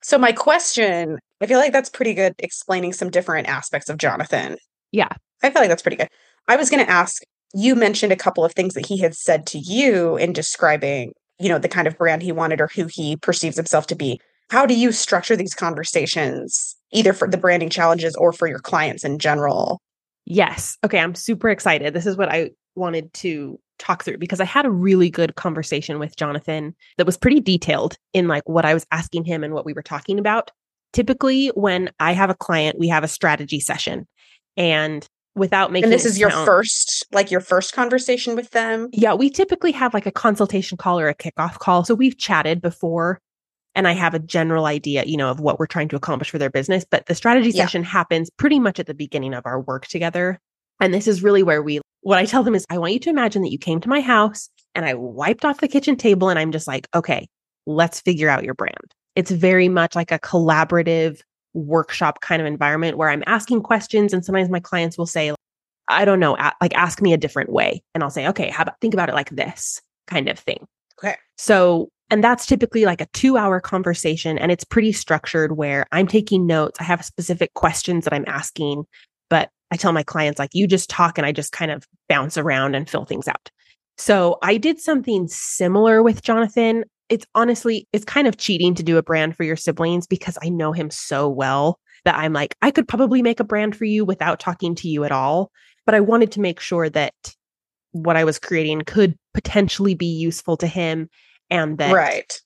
[0.03, 4.57] so my question, I feel like that's pretty good explaining some different aspects of Jonathan.
[4.93, 5.09] Yeah.
[5.43, 6.09] I feel like that's pretty good.
[6.49, 7.23] I was going to ask,
[7.55, 11.49] you mentioned a couple of things that he had said to you in describing, you
[11.49, 14.21] know, the kind of brand he wanted or who he perceives himself to be.
[14.51, 19.05] How do you structure these conversations either for the branding challenges or for your clients
[19.05, 19.81] in general?
[20.27, 20.77] Yes.
[20.85, 20.99] Okay.
[20.99, 21.95] I'm super excited.
[21.95, 25.99] This is what I wanted to talk through because I had a really good conversation
[25.99, 29.65] with Jonathan that was pretty detailed in like what I was asking him and what
[29.65, 30.51] we were talking about.
[30.93, 34.07] Typically, when I have a client, we have a strategy session.
[34.57, 38.89] And without making And this is your sound- first like your first conversation with them?
[38.93, 41.85] Yeah, we typically have like a consultation call or a kickoff call.
[41.85, 43.21] So we've chatted before
[43.75, 46.39] and I have a general idea, you know, of what we're trying to accomplish for
[46.39, 46.85] their business.
[46.89, 47.65] But the strategy Yeah.
[47.65, 50.39] session happens pretty much at the beginning of our work together.
[50.81, 53.11] And this is really where we, what I tell them is, I want you to
[53.11, 56.39] imagine that you came to my house and I wiped off the kitchen table and
[56.39, 57.29] I'm just like, okay,
[57.67, 58.95] let's figure out your brand.
[59.15, 61.21] It's very much like a collaborative
[61.53, 64.13] workshop kind of environment where I'm asking questions.
[64.13, 65.35] And sometimes my clients will say,
[65.89, 67.83] I don't know, like ask me a different way.
[67.95, 70.67] And I'll say, okay, how about think about it like this kind of thing.
[70.99, 71.17] Okay.
[71.37, 76.07] So, and that's typically like a two hour conversation and it's pretty structured where I'm
[76.07, 76.79] taking notes.
[76.81, 78.85] I have specific questions that I'm asking,
[79.29, 82.37] but I tell my clients, like, you just talk and I just kind of bounce
[82.37, 83.51] around and fill things out.
[83.97, 86.85] So I did something similar with Jonathan.
[87.09, 90.49] It's honestly, it's kind of cheating to do a brand for your siblings because I
[90.49, 94.05] know him so well that I'm like, I could probably make a brand for you
[94.05, 95.51] without talking to you at all.
[95.87, 97.15] But I wanted to make sure that
[97.93, 101.09] what I was creating could potentially be useful to him
[101.51, 102.41] and that Right.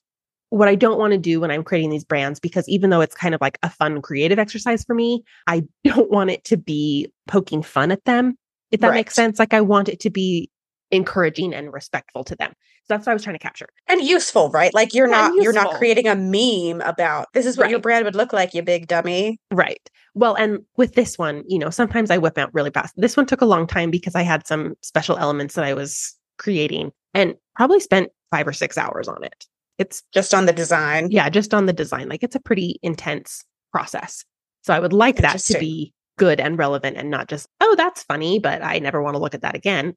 [0.49, 3.15] what I don't want to do when I'm creating these brands, because even though it's
[3.15, 7.11] kind of like a fun creative exercise for me, I don't want it to be
[7.27, 8.37] poking fun at them,
[8.71, 9.39] if that makes sense.
[9.39, 10.49] Like I want it to be
[10.91, 12.53] encouraging and respectful to them.
[12.83, 13.67] So that's what I was trying to capture.
[13.87, 14.71] And useful, right?
[14.73, 18.05] Like you're Yeah, not you're not creating a meme about this is what your brand
[18.05, 19.39] would look like, you big dummy.
[19.51, 19.89] Right.
[20.13, 22.93] Well, and with this one, you know, sometimes I whip out really fast.
[22.95, 26.15] This one took a long time because I had some special elements that I was
[26.37, 29.45] creating and probably spent five or six hours on it.
[29.77, 31.09] It's Just on the design.
[31.11, 32.07] yeah, just on the design.
[32.09, 34.23] Like it's a pretty intense process.
[34.63, 38.03] So I would like that to be good and relevant and not just, oh, that's
[38.03, 39.93] funny, but I never want to look at that again.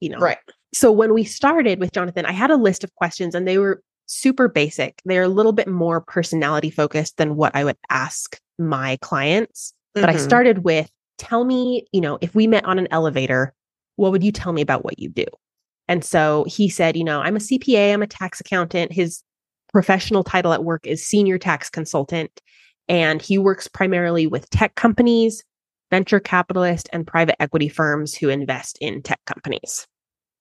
[0.00, 0.18] You know.
[0.18, 0.38] Right.
[0.74, 3.82] So when we started with Jonathan, I had a list of questions and they were
[4.06, 5.00] super basic.
[5.06, 9.72] They're a little bit more personality focused than what I would ask my clients.
[9.94, 10.20] But I Mhm.
[10.20, 13.54] started with tell me, you know, if we met on an elevator,
[13.96, 15.24] what would you tell me about what you do?
[15.88, 18.92] And so he said, you know, I'm a CPA, I'm a tax accountant.
[18.92, 19.22] His
[19.72, 22.40] professional title at work is senior tax consultant.
[22.88, 25.42] And he works primarily with tech companies,
[25.90, 29.86] venture capitalists, and private equity firms who invest in tech companies.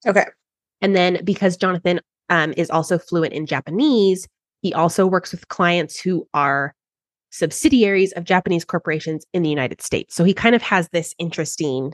[0.05, 0.25] Okay.
[0.81, 4.27] And then because Jonathan um, is also fluent in Japanese,
[4.61, 6.75] he also works with clients who are
[7.31, 10.15] subsidiaries of Japanese corporations in the United States.
[10.15, 11.93] So he kind of has this interesting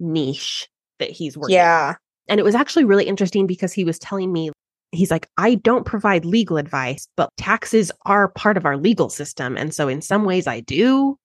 [0.00, 1.56] niche that he's working.
[1.56, 1.96] Yeah.
[2.28, 4.50] And it was actually really interesting because he was telling me,
[4.92, 9.56] he's like, I don't provide legal advice, but taxes are part of our legal system.
[9.56, 11.16] And so in some ways I do.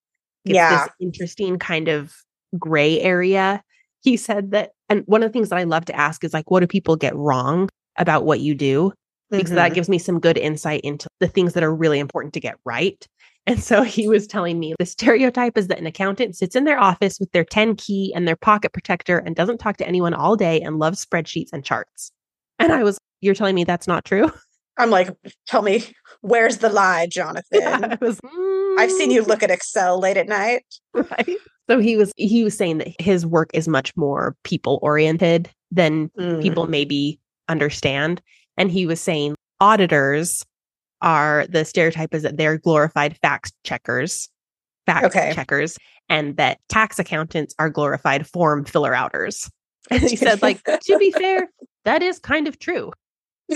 [0.45, 0.83] It's Yeah.
[0.85, 2.13] this interesting kind of
[2.59, 3.61] gray area.
[4.01, 6.51] He said that, and one of the things that I love to ask is like,
[6.51, 8.91] what do people get wrong about what you do?
[9.31, 9.75] Because that Mhm.
[9.75, 13.07] gives me some good insight into the things that are really important to get right.
[13.45, 16.79] And so he was telling me the stereotype is that an accountant sits in their
[16.79, 20.35] office with their 10 key and their pocket protector and doesn't talk to anyone all
[20.37, 22.11] day and loves spreadsheets and charts.
[22.59, 24.31] And I was, you're telling me that's not true?
[24.77, 25.09] I'm like,
[25.45, 25.83] tell me,
[26.21, 27.61] where's the lie, Jonathan?
[27.63, 28.19] I was,
[28.79, 30.63] I've seen you "Mm." look at Excel late at night.
[30.93, 31.37] right.
[31.69, 36.09] So he was he was saying that his work is much more people oriented than
[36.19, 36.41] Mm.
[36.41, 38.21] people maybe understand.
[38.57, 40.43] And he was saying auditors
[41.03, 44.29] are the stereotype is that they're glorified fact checkers,
[44.87, 45.31] fact Okay.
[45.35, 45.77] checkers,
[46.09, 49.49] and that tax accountants are glorified form filler outers.
[49.91, 51.51] And he said, like, to be fair,
[51.85, 52.91] that is kind of true.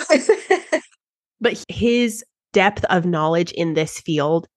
[1.40, 4.48] But his depth of knowledge in this field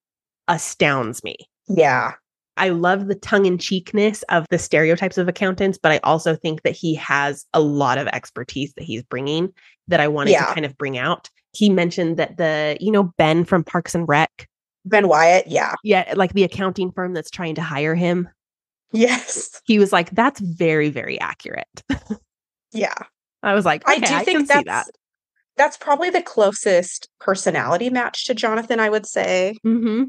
[0.49, 1.37] astounds me.
[1.69, 2.13] yeah.
[2.57, 6.61] I love the tongue in cheekness of the stereotypes of accountants, but I also think
[6.63, 9.51] that he has a lot of expertise that he's bringing
[9.89, 10.45] that I wanted Yeah.
[10.45, 11.31] to kind of bring out.
[11.53, 14.49] He mentioned that the, you know, Ben from Parks and Rec,
[14.85, 15.47] Ben Wyatt.
[15.47, 15.75] Yeah.
[15.85, 18.29] yeah, like the accounting firm that's trying to hire him,
[18.93, 19.61] Yes.
[19.67, 21.83] he was like, that's very, very accurate.
[22.73, 22.95] Yeah.
[23.43, 24.87] I was like, I do I, think that's that.
[25.57, 29.57] that's probably the closest personality match to Jonathan, I would say.
[29.65, 30.05] hmm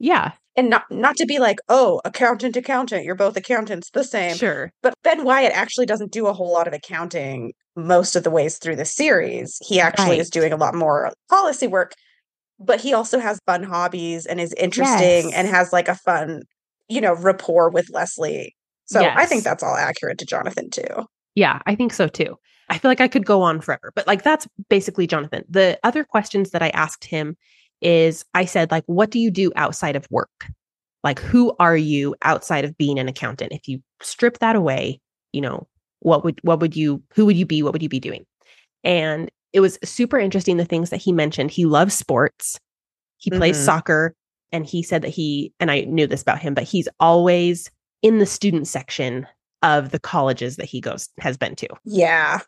[0.00, 4.34] Yeah, And not not to be like, oh, accountant, accountant, you're both accountants, the same.
[4.34, 4.72] sure.
[4.82, 8.58] But Ben Wyatt actually doesn't do a whole lot of accounting most of the ways
[8.58, 9.58] through the series.
[9.64, 11.92] He actually is doing a lot more policy work,
[12.58, 16.42] but he also has fun hobbies and is interesting and has like a fun,
[16.88, 18.56] you know, rapport with Leslie.
[18.86, 21.06] So I think that's all accurate to Jonathan too.
[21.36, 22.36] Yeah, I think so too.
[22.68, 25.44] I feel like I could go on forever, but like that's basically Jonathan.
[25.48, 27.36] The other questions that I asked him
[27.80, 30.30] is I said, like, what do you do outside of work?
[31.02, 33.52] Like, who are you outside of being an accountant?
[33.52, 35.00] If you strip that away,
[35.32, 35.66] you know,
[36.00, 37.62] what would, what would you, who would you be?
[37.62, 38.26] What would you be doing?
[38.84, 41.50] And it was super interesting the things that he mentioned.
[41.50, 42.58] He loves sports,
[43.18, 43.64] he plays Mhm.
[43.64, 44.14] soccer,
[44.52, 47.70] and he said that he, and I knew this about him, but he's always
[48.02, 49.26] in the student section
[49.62, 52.40] of the colleges that he goes has been to Yeah.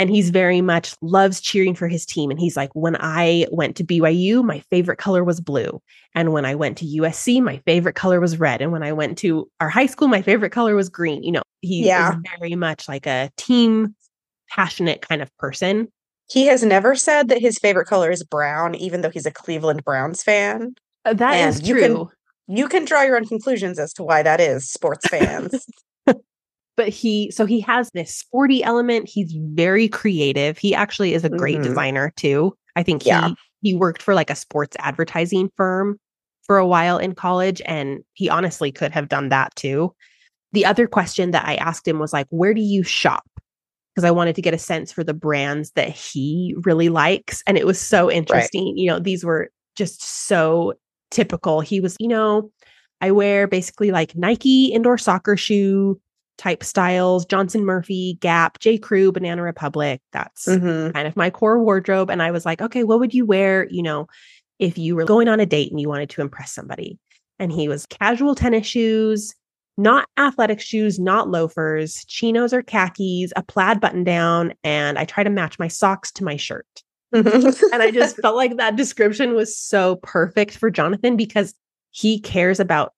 [0.00, 3.76] And he's very much loves cheering for his team and he's like when i went
[3.76, 5.80] to byu my favorite color was blue
[6.14, 9.16] and when i went to usc my favorite color was red and when i went
[9.18, 12.10] to our high school my favorite color was green you know he Yeah.
[12.14, 13.94] is very much like a team
[14.48, 15.86] passionate kind of person
[16.28, 19.84] He has never said that his favorite color is brown, even though he's a Cleveland
[19.84, 20.74] Browns fan.
[21.04, 22.10] Uh, That is And you can- true
[22.48, 25.66] You can draw your own conclusions as to why that is, sports fans.
[26.80, 29.06] but he so he has this sporty element.
[29.06, 30.56] He's very creative.
[30.56, 31.62] He actually is a great Mhm.
[31.64, 32.56] designer too.
[32.74, 33.28] I think Yeah.
[33.28, 35.98] he he worked for like a sports advertising firm
[36.46, 39.94] for a while in college and he honestly could have done that too.
[40.52, 43.26] The other question that i asked him was like where do you shop?
[43.94, 47.58] Because i wanted to get a sense for the brands that he really likes and
[47.58, 48.72] it was so interesting.
[48.78, 50.72] You know these were just so
[51.10, 51.60] typical.
[51.60, 52.50] He was you know
[53.02, 56.00] i wear basically like nike indoor soccer shoe
[56.40, 60.94] type styles johnston murphy gap j crew banana republic that's Mhm.
[60.94, 62.10] kind of my core wardrobe.
[62.10, 64.06] And I was like, okay, what would you wear, you know,
[64.58, 66.98] if you were going on a date and you wanted to impress somebody?
[67.38, 69.34] And he was casual tennis shoes,
[69.76, 74.54] not athletic shoes, not loafers, chinos or khakis, a plaid button down.
[74.64, 76.66] And I try to match my socks to my shirt.
[77.12, 81.54] And I just felt like that description was so perfect for Jonathan because
[81.90, 82.92] he cares about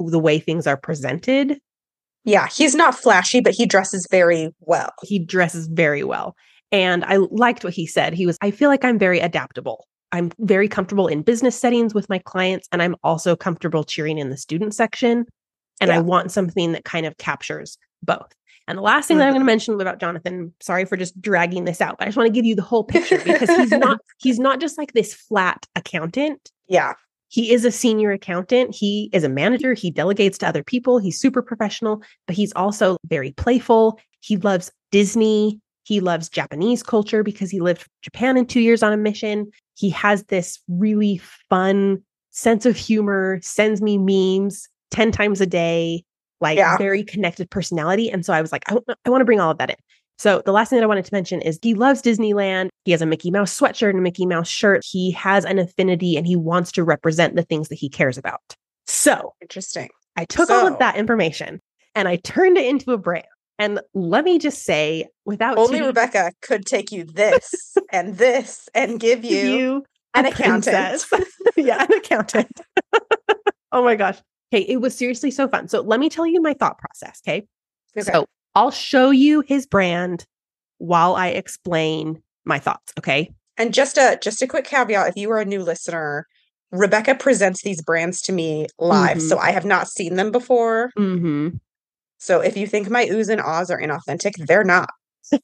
[0.00, 1.60] the way things are presented.
[2.24, 4.90] Yeah, he's not flashy, but he dresses very well.
[5.02, 6.34] he dresses very well.
[6.70, 8.12] And I liked what he said.
[8.12, 9.86] He was, I feel like I'm very adaptable.
[10.12, 14.30] I'm very comfortable in business settings with my clients, and I'm also comfortable cheering in
[14.30, 15.26] the student section.
[15.80, 18.32] And I want something that kind of captures both.
[18.68, 19.36] And the last thing that I'm mm-hmm.
[19.36, 22.26] going to mention about Jonathan, sorry for just dragging this out, but I just want
[22.26, 25.64] to give you the whole picture because he's not he's not just like this flat
[25.74, 26.92] accountant Yeah.
[27.28, 28.74] He is a senior accountant.
[28.74, 29.74] He is a manager.
[29.74, 30.98] He delegates to other people.
[30.98, 33.98] He's super professional, but he's also very playful.
[34.20, 35.60] He loves Disney.
[35.84, 39.50] He loves Japanese culture because he lived Japan in two years on a mission.
[39.74, 46.04] He has this really fun sense of humor, sends me memes 10 times a day,
[46.40, 46.76] like Yeah.
[46.76, 48.10] very connected personality.
[48.10, 49.76] And so I was like, I, I want to bring all of that in.
[50.18, 52.70] So the last thing that I wanted to mention is he loves Disneyland.
[52.84, 54.84] He has a Mickey Mouse sweatshirt and a Mickey Mouse shirt.
[54.84, 58.40] He has an affinity and he wants to represent the things that he cares about.
[58.86, 59.90] So Interesting.
[60.16, 61.60] I took all of that information
[61.94, 63.26] and I turned it into a brand.
[63.60, 68.68] And let me just say, without Only too- Rebecca could take you this and this
[68.74, 71.04] and give give you, you an accountant.
[71.56, 72.60] yeah, an accountant.
[73.72, 74.18] oh my gosh.
[74.52, 75.68] Okay, it was seriously so fun.
[75.68, 77.20] So let me tell you my thought process.
[77.26, 77.46] Okay.
[77.96, 78.10] Okay.
[78.10, 78.26] So
[78.58, 80.26] I'll show you his brand
[80.78, 82.92] while I explain my thoughts.
[82.98, 83.30] Okay.
[83.56, 86.26] And just a just a quick caveat: if you are a new listener,
[86.72, 90.90] Rebecca presents these brands to me live, so I have not seen them before.
[90.98, 91.58] Mm-hmm.
[92.18, 94.90] So if you think my oohs and ahs are inauthentic, they're not.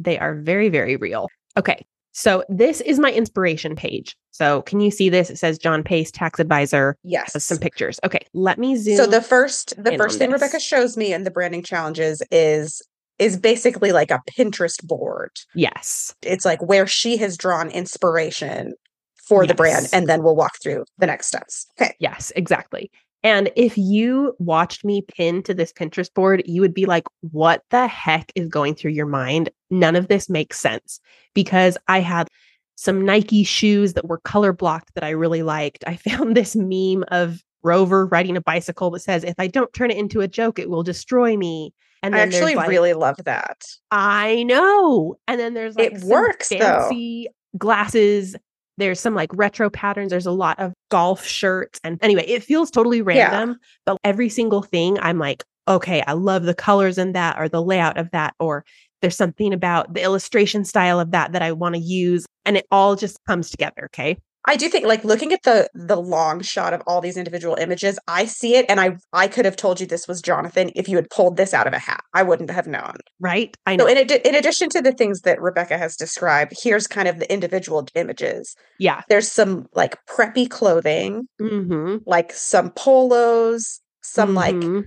[0.00, 1.26] They are very, very real.
[1.56, 1.84] Okay.
[2.12, 4.16] So this is my inspiration page.
[4.30, 5.30] So can you see this?
[5.30, 6.96] It says John Pace, tax advisor.
[7.02, 7.42] Yes.
[7.42, 7.98] Some pictures.
[8.04, 8.20] Okay.
[8.34, 8.96] Let me zoom.
[8.96, 10.40] So the first the first thing this.
[10.40, 12.82] Rebecca shows me in the branding challenges is
[13.18, 15.32] is basically like a Pinterest board.
[15.54, 16.14] yes.
[16.22, 18.74] It's like where she has drawn inspiration
[19.26, 21.66] for the brand, and then we'll walk through the next steps.
[21.78, 21.94] Okay.
[22.00, 22.90] Yes, exactly.
[23.22, 27.62] And if you watched me pin to this Pinterest board, you would be like, what
[27.70, 29.50] the heck is going through your mind?
[29.70, 31.00] None of this makes sense
[31.34, 32.28] because I had
[32.76, 35.82] some Nike shoes that were color blocked that I really liked.
[35.86, 39.90] I found this meme of Grover riding a bicycle that says, if I don't turn
[39.90, 41.74] it into a joke, it will destroy me.
[42.04, 43.64] And I actually like, really love that.
[43.90, 45.16] I know.
[45.26, 46.58] And then there's like It works, though.
[46.58, 48.36] fancy glasses.
[48.78, 50.10] There's some like retro patterns.
[50.10, 51.78] There's a lot of golf shirts.
[51.84, 53.04] And anyway, it feels totally Yeah.
[53.04, 57.48] random, but every single thing I'm like, okay, I love the colors in that or
[57.48, 58.64] the layout of that, or
[59.02, 62.24] there's something about the illustration style of that that I want to use.
[62.46, 63.90] And it all just comes together.
[63.92, 64.16] Okay.
[64.46, 67.98] I do think like looking at the the long shot of all these individual images,
[68.08, 70.96] I see it and I I could have told you this was Jonathan if you
[70.96, 72.00] had pulled this out of a hat.
[72.14, 72.94] I wouldn't have known.
[73.20, 73.54] Right.
[73.66, 73.86] I know.
[73.86, 77.18] So in, addi- in addition to the things that Rebecca has described, here's kind of
[77.18, 78.54] the individual images.
[78.78, 79.02] yeah.
[79.08, 84.84] There's some like preppy clothing, hmm like some polos, some like Mhm.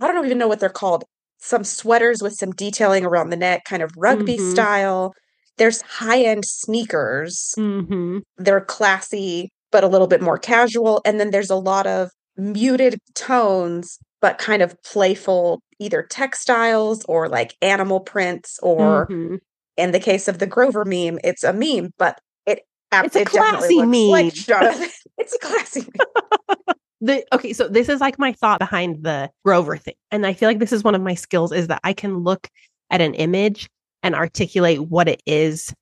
[0.00, 1.04] I don't even know what they're called.
[1.38, 4.52] Some sweaters with some detailing around the neck, kind of rugby Mhm.
[4.52, 5.12] style.
[5.58, 7.52] There's high-end sneakers.
[7.56, 12.10] hmm they're classy but a little bit more casual and then there's a lot of
[12.36, 19.38] muted tones but kind of playful either textiles or like animal prints or Mhm.
[19.76, 22.60] in the case of the grover meme it's a meme but it
[22.92, 24.10] It's a it definitely classy meme.
[24.10, 24.88] like Jonathan.
[25.18, 26.56] it's a classy meme.
[27.00, 30.48] the okay so this is like my thought behind the grover thing and i feel
[30.48, 32.48] like this is one of my skills is that i can look
[32.90, 33.68] at an image
[34.04, 35.74] and articulate what it is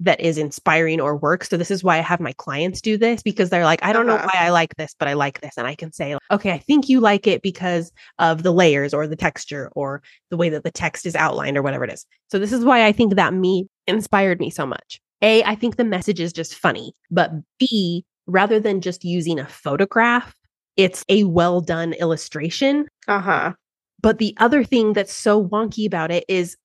[0.00, 3.20] that is inspiring or works so this is why i have my clients do this
[3.22, 4.28] because they're like i don't know Uh-huh.
[4.32, 6.88] why i like this but i like this and i can say okay i think
[6.88, 10.70] you like it because of the layers or the texture or the way that the
[10.70, 13.66] text is outlined or whatever it is so this is why i think that me
[13.88, 18.60] inspired me so much a i think the message is just funny but b rather
[18.60, 20.34] than just using a photograph
[20.76, 22.86] it's a well done illustration.
[23.08, 23.52] Uh-huh.
[24.00, 26.56] But the other thing that's so wonky about it is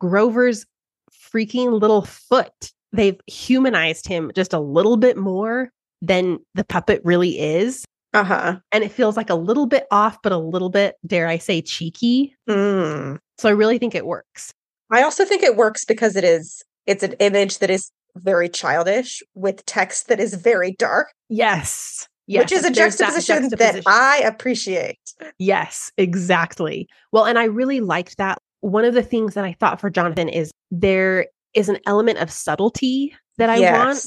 [0.00, 0.64] Grover's
[1.12, 2.72] freaking little foot.
[2.92, 7.84] They've humanized him just a little bit more than the puppet really is.
[8.14, 8.56] Uh-huh.
[8.72, 11.60] And it feels like a little bit off, but a little bit, dare I say,
[11.60, 12.34] cheeky.
[12.48, 13.18] Mm.
[13.36, 14.50] So I really think it works.
[14.90, 19.22] I also think it works because it is it's an image that is very childish
[19.34, 22.08] with text that is very dark, Yes.
[22.26, 22.42] Yes.
[22.44, 23.82] which is a there's that juxtaposition, that.
[23.86, 24.98] I appreciate.
[25.38, 26.86] Yes, exactly.
[27.12, 28.38] Well, and I really liked that.
[28.60, 32.30] One of the things that I thought for Jonathan is there is an element of
[32.30, 34.04] subtlety that I want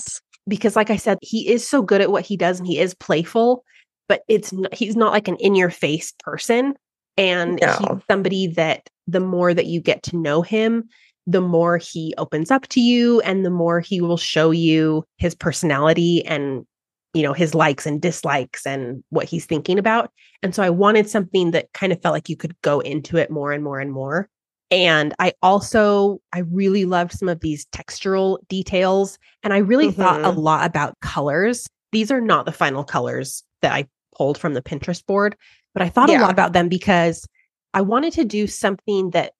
[0.47, 2.93] because like I said, he is so good at what he does and he is
[2.93, 3.63] playful,
[4.09, 6.75] but it's n- he's not like an in your face person
[7.17, 7.67] and No.
[7.67, 10.89] he's somebody that the more that you get to know him,
[11.27, 15.35] the more he opens up to you and the more he will show you his
[15.35, 16.65] personality and
[17.13, 20.11] you know his likes and dislikes and what he's thinking about.
[20.43, 23.29] And so I wanted something that kind of felt like you could go into it
[23.29, 24.29] more and more and more.
[24.71, 30.21] And I also I really loved some of these textural details and I really thought
[30.21, 30.37] a Mhm.
[30.37, 31.67] lot about colors.
[31.91, 33.87] These are not the final colors that I
[34.17, 35.35] pulled from the Pinterest board,
[35.73, 37.27] but I thought a lot about them because
[37.73, 39.33] I wanted to do something that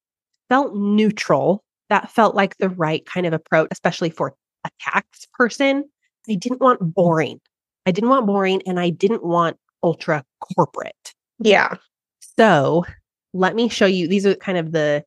[0.50, 4.36] felt neutral, that felt like the right kind of approach, especially for
[4.66, 5.86] a tax person.
[6.30, 7.40] I didn't want boring.
[7.86, 10.24] I didn't want boring and I didn't want ultra
[10.56, 11.14] corporate.
[11.40, 11.76] Yeah.
[12.38, 12.86] So
[13.34, 14.08] let me show you.
[14.10, 15.04] These are kind of the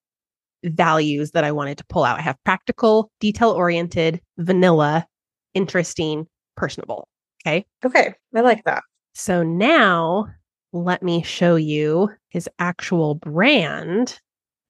[0.64, 2.18] values that I wanted to pull out.
[2.18, 5.06] I have practical, detail oriented, vanilla,
[5.54, 7.08] interesting, personable.
[7.46, 7.64] Okay.
[7.84, 8.14] Okay.
[8.34, 8.82] I like that.
[9.14, 10.26] So now
[10.72, 14.18] let me show you his actual brand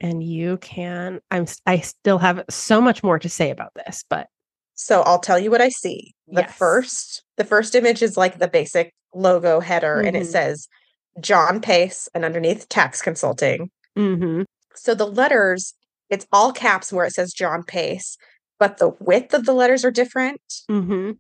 [0.01, 4.27] and you can i'm i still have so much more to say about this but
[4.75, 6.55] so i'll tell you what i see the Yes.
[6.57, 10.33] first the first image is like the basic logo header and it Mhm.
[10.33, 10.69] says
[11.21, 14.43] john pace and underneath tax consulting mm-hmm,
[14.75, 15.73] so the letters
[16.15, 18.17] it's all caps where it says john pace
[18.59, 20.41] but the width of the letters are different
[20.71, 21.11] mm-hmm,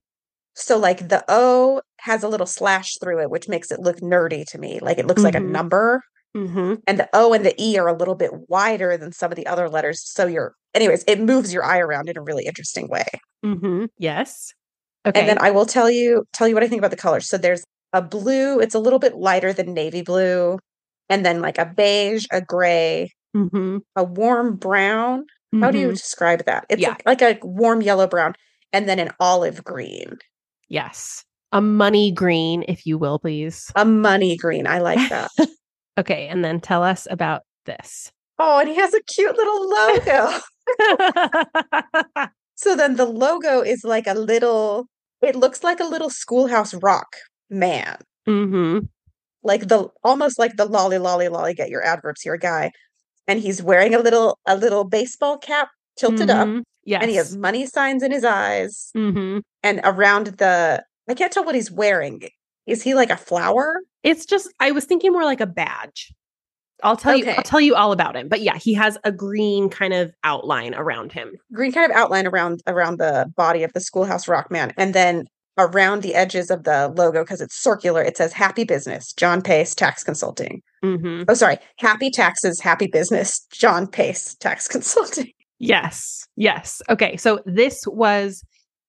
[0.55, 4.45] so like the o has a little slash through it which makes it look nerdy
[4.47, 5.51] to me like it looks like a Mhm.
[5.51, 6.03] number
[6.37, 6.75] mm-hmm.
[6.87, 9.47] and the O and the E are a little bit wider than some of the
[9.47, 10.03] other letters.
[10.05, 13.07] So you're, anyways, it moves your eye around in a really interesting way.
[13.45, 13.85] Mm-hmm.
[13.99, 14.53] yes
[15.07, 17.29] okay And then I will tell you tell you what I think about the colors.
[17.29, 20.59] So there's a blue, it's a little bit lighter than navy blue,
[21.09, 25.24] and then like a beige, a gray, mm-hmm, a warm brown.
[25.61, 25.93] How do you mhm.
[25.93, 26.66] describe that?
[26.68, 26.97] It's Yeah.
[27.07, 28.35] like, like a warm yellow brown,
[28.72, 30.18] and then an olive green,
[30.68, 34.66] yes a money green if you will please a money green.
[34.66, 35.30] I like that.
[35.99, 38.11] okay and then tell us about this
[38.41, 40.41] oh, and he has a cute little logo.
[42.57, 44.87] So then the logo is like a little,
[45.20, 47.16] it looks like a little schoolhouse rock
[47.51, 47.99] man.
[48.28, 48.78] mm-hmm,
[49.43, 52.70] Like the almost like the lolly lolly lolly get your adverbs here guy.
[53.27, 57.16] And he's wearing a little a little baseball cap tilted up mhm, yes and he
[57.16, 59.39] has money signs in his eyes mm-hmm.
[59.62, 62.22] and around the I can't tell what he's wearing.
[62.66, 63.81] Is he like a flower?
[64.03, 66.12] It's just I was thinking more like a badge.
[66.83, 68.29] I'll tell you I'll tell you all about him.
[68.29, 71.33] But yeah, he has a green kind of outline around him.
[71.53, 74.72] Green kind of outline around around the body of the schoolhouse rock man.
[74.77, 75.27] And then
[75.59, 79.75] around the edges of the logo, because it's circular, it says happy business, John Pace
[79.75, 80.63] Tax Consulting.
[80.83, 81.59] hmm Oh, sorry.
[81.79, 83.47] Happy taxes, happy business.
[83.53, 85.31] John Pace, tax consulting.
[85.61, 86.27] Yes.
[86.37, 86.83] Yes.
[86.91, 87.17] Okay.
[87.17, 88.43] So this was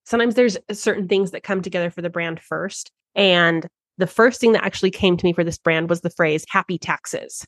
[0.04, 2.92] sometimes there's certain things that come together for the brand first.
[3.14, 3.68] And
[4.00, 6.78] the first thing that actually came to me for this brand was the phrase happy
[6.80, 7.46] taxes.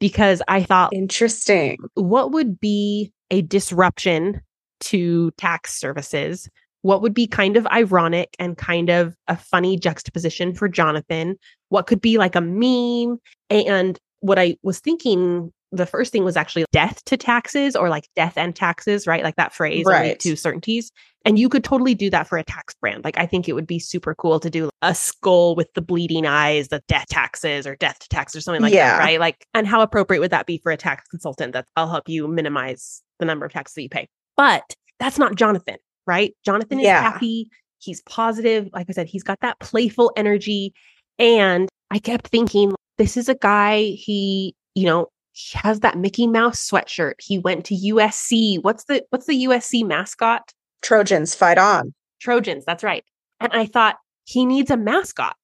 [0.00, 1.78] Because I thought, Interesting.
[1.94, 4.40] what would be a disruption
[4.80, 6.50] to tax services?
[6.88, 11.36] What would be kind of ironic and kind of a funny juxtaposition for Jonathan?
[11.68, 13.18] What could be like a meme?
[13.50, 18.08] And what I was thinking, the first thing was actually death to taxes or like
[18.16, 19.22] death and taxes, right?
[19.22, 20.18] Like that phrase, Right.
[20.18, 20.90] two certainties.
[21.26, 23.04] And you could totally do that for a tax brand.
[23.04, 26.24] Like I think it would be super cool to do a skull with the bleeding
[26.26, 28.92] eyes, the death taxes or death to tax or something like Yeah.
[28.96, 29.20] that, right?
[29.20, 32.26] Like, and how appropriate would that be for a tax consultant that I'll help you
[32.28, 34.08] minimize the number of taxes that you pay?
[34.38, 35.76] But that's not Jonathan,
[36.08, 36.34] right?
[36.44, 37.02] Jonathan is Yeah.
[37.02, 37.50] happy.
[37.78, 38.68] He's positive.
[38.72, 40.74] Like I said, he's got that playful energy.
[41.18, 46.26] And I kept thinking, this is a guy, he, you know, he has that Mickey
[46.26, 47.14] Mouse sweatshirt.
[47.20, 48.58] He went to USC.
[48.62, 50.52] What's the what's the USC mascot?
[50.82, 51.94] Trojans, fight on.
[52.20, 53.04] Trojans, that's right.
[53.38, 55.36] And I thought he needs a mascot.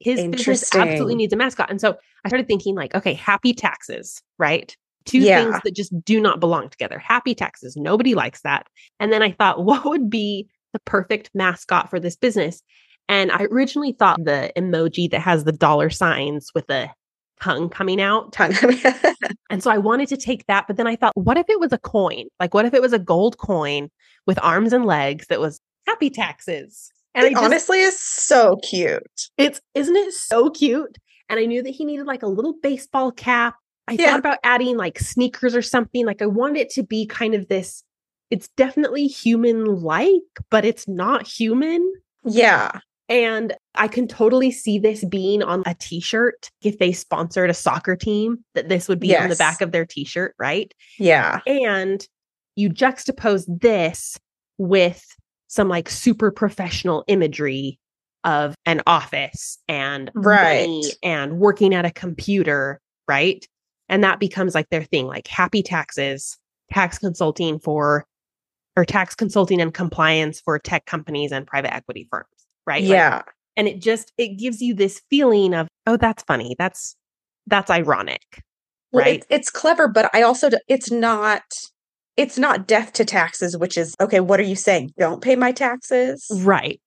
[0.00, 1.70] His business absolutely needs a mascot.
[1.70, 4.74] And so I started thinking, like, okay, happy taxes, right?
[5.04, 5.44] Two Yeah.
[5.44, 6.98] things that just do not belong together.
[6.98, 7.76] Happy taxes.
[7.76, 8.66] Nobody likes that.
[9.00, 12.62] And then I thought, what would be the perfect mascot for this business?
[13.08, 16.88] And I originally thought the emoji that has the dollar signs with the
[17.40, 18.32] tongue coming out.
[18.32, 18.54] Ton-
[19.50, 21.72] And so I wanted to take that, but then I thought, what if it was
[21.74, 22.24] a coin?
[22.40, 23.90] Like, what if it was a gold coin
[24.26, 26.90] with arms and legs that was happy taxes?
[27.14, 29.02] And it just, honestly is so cute.
[29.36, 30.96] it's isn't it so cute?
[31.28, 33.56] And I knew that he needed like a little baseball cap.
[33.88, 34.10] I Yeah.
[34.10, 36.06] thought about adding like sneakers or something.
[36.06, 37.82] Like I wanted it to be kind of this.
[38.30, 41.92] It's definitely human like, but it's not human.
[42.24, 42.70] Yeah.
[43.08, 47.94] And I can totally see this being on a t-shirt if they sponsored a soccer
[47.96, 50.72] team, that this would be on the back of their t-shirt, right?
[50.98, 51.40] Yeah.
[51.46, 52.06] And
[52.56, 54.18] you juxtapose this
[54.56, 55.04] with
[55.48, 57.78] some like super professional imagery
[58.24, 60.82] of an office and Right.
[61.02, 63.46] and working at a computer, right?
[63.92, 66.38] And that becomes like their thing, like happy taxes,
[66.72, 68.06] tax consulting for
[68.74, 72.26] or tax consulting and compliance for tech companies and private equity firms,
[72.66, 72.82] right?
[72.82, 73.22] Like, Yeah.
[73.54, 76.56] and it just it gives you this feeling of, oh, that's funny.
[76.58, 76.96] That's
[77.46, 78.22] that's ironic.
[78.92, 79.16] Well, right?
[79.16, 81.42] It's, it's clever, but I also, it's not,
[82.16, 84.92] it's not death to taxes, which is, okay, what are you saying?
[84.98, 86.26] Don't pay my taxes?
[86.42, 86.80] Right.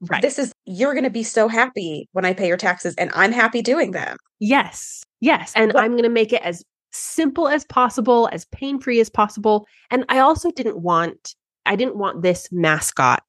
[0.00, 0.22] Right.
[0.22, 3.32] This is, you're going to be so happy when I pay your taxes, and I'm
[3.32, 4.16] happy doing them.
[4.38, 5.02] Yes.
[5.20, 5.52] Yes.
[5.56, 9.10] And But- I'm going to make it as simple as possible, as pain free as
[9.10, 9.66] possible.
[9.90, 11.34] And I also didn't want,
[11.64, 13.22] I didn't want this mascot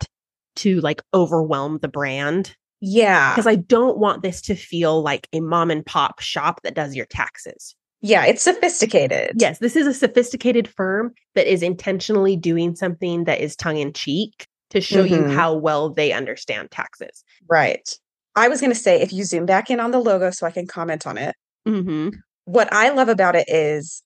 [0.58, 3.34] to like overwhelm the brand Yeah.
[3.34, 6.96] because I don't want this to feel like a mom and pop shop that does
[6.96, 7.76] your taxes.
[8.02, 8.26] Yeah.
[8.26, 9.34] It's sophisticated.
[9.38, 13.92] Yes, this is a sophisticated firm that is intentionally doing something that is tongue in
[13.94, 15.34] cheek to show you Mhm.
[15.34, 17.24] how well they understand taxes.
[17.48, 17.88] Right.
[18.36, 20.52] I was going to say, if you zoom back in on the logo so I
[20.52, 22.10] can comment on it, hmm
[22.46, 24.02] what I love about it is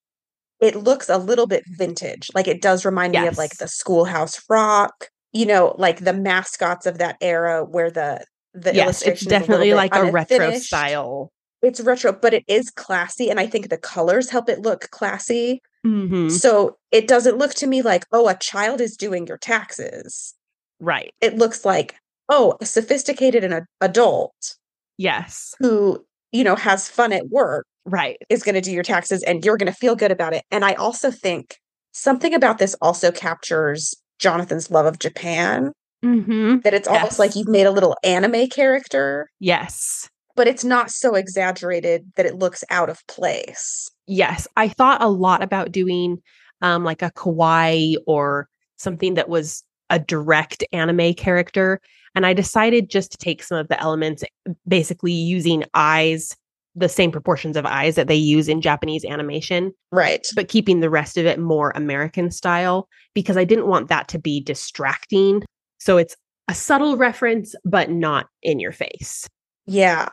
[0.59, 2.29] it looks a little bit vintage.
[2.33, 6.85] Like it does remind me of like the Schoolhouse Rock, you know, like the mascots
[6.87, 10.51] of that era where the the yes, illustration it's is a definitely like a retro
[10.53, 11.31] style.
[11.61, 15.61] It's retro, but it is classy, and I think the colors help it look classy.
[15.85, 16.31] Mhm.
[16.31, 20.33] So it doesn't look to me like, oh, a child is doing your taxes.
[20.81, 21.13] Right.
[21.21, 21.95] It looks like,
[22.27, 24.55] oh, a sophisticated and adult
[24.97, 25.55] Yes.
[25.59, 28.17] who, you know, has fun at work Right.
[28.29, 30.43] is going to do your taxes and you're going to feel good about it.
[30.51, 31.57] And I also think
[31.93, 35.71] something about this also captures Jonathan's love of Japan,
[36.03, 37.19] hmm that it's almost Yes.
[37.19, 40.09] like you've made a little anime character, Yes.
[40.35, 43.89] but it's not so exaggerated that it looks out of place.
[44.07, 44.47] Yes.
[44.57, 46.17] I thought a lot about doing
[46.61, 51.79] um like a kawaii or something that was a direct anime character.
[52.15, 54.23] And I decided just to take some of the elements,
[54.67, 56.35] basically using eyes,
[56.75, 60.25] the same proportions of eyes that they use in Japanese animation, Right.
[60.35, 64.19] but keeping the rest of it more American style because I didn't want that to
[64.19, 65.43] be distracting.
[65.79, 66.15] So it's
[66.47, 69.27] a subtle reference, but not in your face.
[69.65, 70.09] Yeah.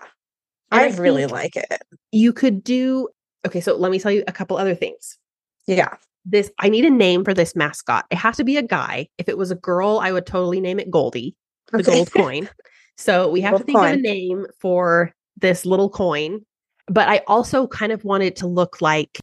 [0.71, 1.83] I, I really like it.
[2.13, 3.09] You could do,
[3.47, 5.17] okay, so let me tell you a couple other things.
[5.67, 5.97] Yeah.
[6.31, 8.05] This, I need a name for this mascot.
[8.11, 9.09] It has to be a guy.
[9.17, 11.35] If it was a girl, I would totally name it Goldie,
[11.73, 11.91] the Okay.
[11.91, 12.49] gold coin.
[12.99, 16.41] So we have to Gold think of a name for this little coin.
[16.87, 19.19] But I also kind of wanted it to look like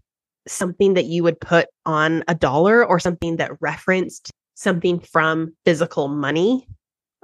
[0.48, 6.08] something that you would put on a dollar or something that referenced something from physical
[6.08, 6.68] money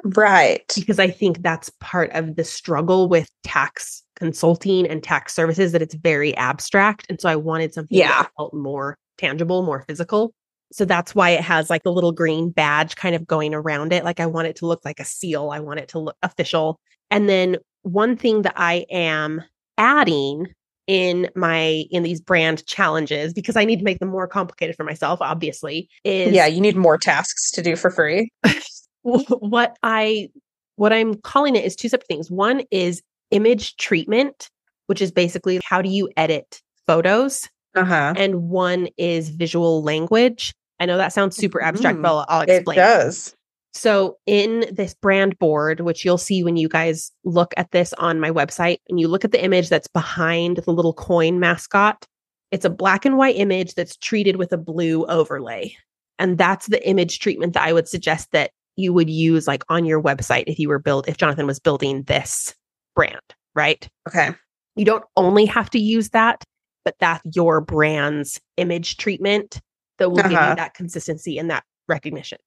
[0.04, 0.66] Right.
[0.76, 5.82] because I think that's part of the struggle with tax consulting and tax services that
[5.82, 7.06] it's very abstract.
[7.10, 8.24] And so I wanted something Yeah.
[8.24, 10.34] that felt more tangible, more physical.
[10.72, 14.04] So that's why it has like the little green badge kind of going around it.
[14.04, 15.50] Like I want it to look like a seal.
[15.52, 16.80] I want it to look official.
[17.10, 19.44] And then one thing that I am
[19.78, 20.48] adding
[20.88, 24.84] in my in these brand challenges because I need to make them more complicated for
[24.84, 28.32] myself obviously is Yeah, you need more tasks to do for free.
[29.04, 30.30] what I
[30.76, 32.32] what I'm calling it is two separate things.
[32.32, 34.50] One is image treatment,
[34.88, 38.14] which is basically how do you edit photos, Uh-huh.
[38.18, 40.54] and one is visual language.
[40.80, 42.78] I know that sounds super abstract, Mm, but I'll, I'll It explain.
[42.78, 43.36] does.
[43.74, 48.20] So, in this brand board, which you'll see when you guys look at this on
[48.20, 52.06] my website, and you look at the image that's behind the little coin mascot,
[52.52, 55.74] it's a black and white image that's treated with a blue overlay.
[56.20, 59.86] And that's the image treatment that I would suggest that you would use like on
[59.86, 62.54] your website if you were built if Jonathan was building this
[62.96, 63.22] brand,
[63.56, 63.88] right?
[64.10, 64.32] Okay.
[64.76, 66.44] You don't only have to use that,
[66.84, 69.60] but that's your brand's image treatment
[69.98, 70.50] that will give Uh-huh.
[70.50, 72.38] you that consistency and that recognition.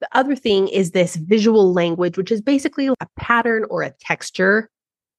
[0.00, 4.68] The other thing is this visual language, which is basically a pattern or a texture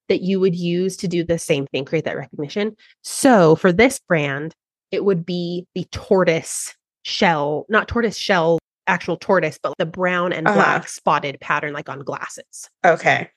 [0.09, 2.75] that you would use to do the same thing, create that recognition.
[3.03, 4.53] So for this brand,
[4.91, 10.47] it would be the tortoise shell, not tortoise shell, actual tortoise, but the brown and
[10.47, 10.55] Uh-huh.
[10.57, 13.29] black spotted pattern like on glasses Okay.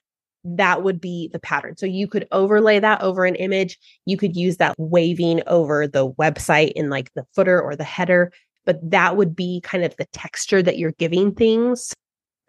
[0.45, 1.75] That would be the pattern.
[1.75, 3.77] So you could overlay that over an image.
[4.05, 8.31] You could use that waving over the website in like the footer or the header,
[8.65, 11.93] but that would be kind of the texture that you're giving things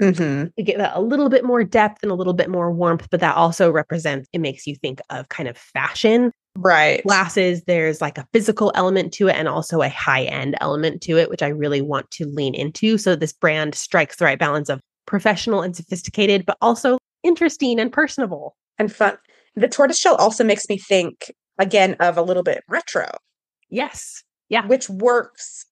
[0.02, 0.48] Mm-hmm.
[0.58, 3.08] to give that a little bit more depth and a little bit more warmth.
[3.10, 6.32] But that also represents, it makes you think of kind of fashion.
[6.54, 7.02] Right.
[7.02, 11.16] Glasses, there's like a physical element to it and also a high end element to
[11.16, 12.98] it, which I really want to lean into.
[12.98, 17.92] So this brand strikes the right balance of professional and sophisticated, but also interesting and
[17.92, 18.56] personable.
[18.78, 19.16] And fun.
[19.54, 23.06] The tortoiseshell also makes me think again of a little bit retro,
[23.70, 24.22] Yes.
[24.48, 24.66] Yeah.
[24.66, 25.64] which works.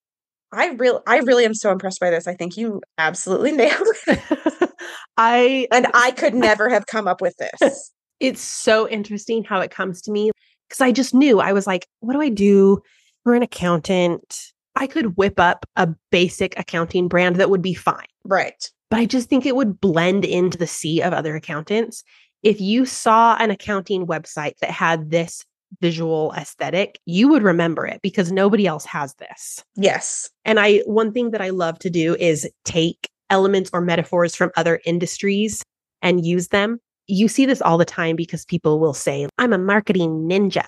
[0.53, 2.27] I really I really am so impressed by this.
[2.27, 4.71] I think you absolutely nailed it.
[5.17, 7.93] I And I could never have come up with this.
[8.21, 10.31] it's so interesting how it comes to me
[10.69, 12.81] because I just knew I was like, what do I do
[13.23, 14.39] for an accountant?
[14.77, 18.71] I could whip up a basic accounting brand that would be fine, Right.
[18.95, 22.05] But I just think it would blend into the sea of other accountants.
[22.45, 25.45] If you saw an accounting website that had this
[25.81, 29.65] visual aesthetic, you would remember it because nobody else has this.
[29.75, 30.31] Yes.
[30.45, 34.53] And I one thing that I love to do is take elements or metaphors from
[34.57, 35.65] other industries
[36.01, 36.79] and use them.
[37.09, 40.67] You see this all the time because people will say, I'm a marketing ninja,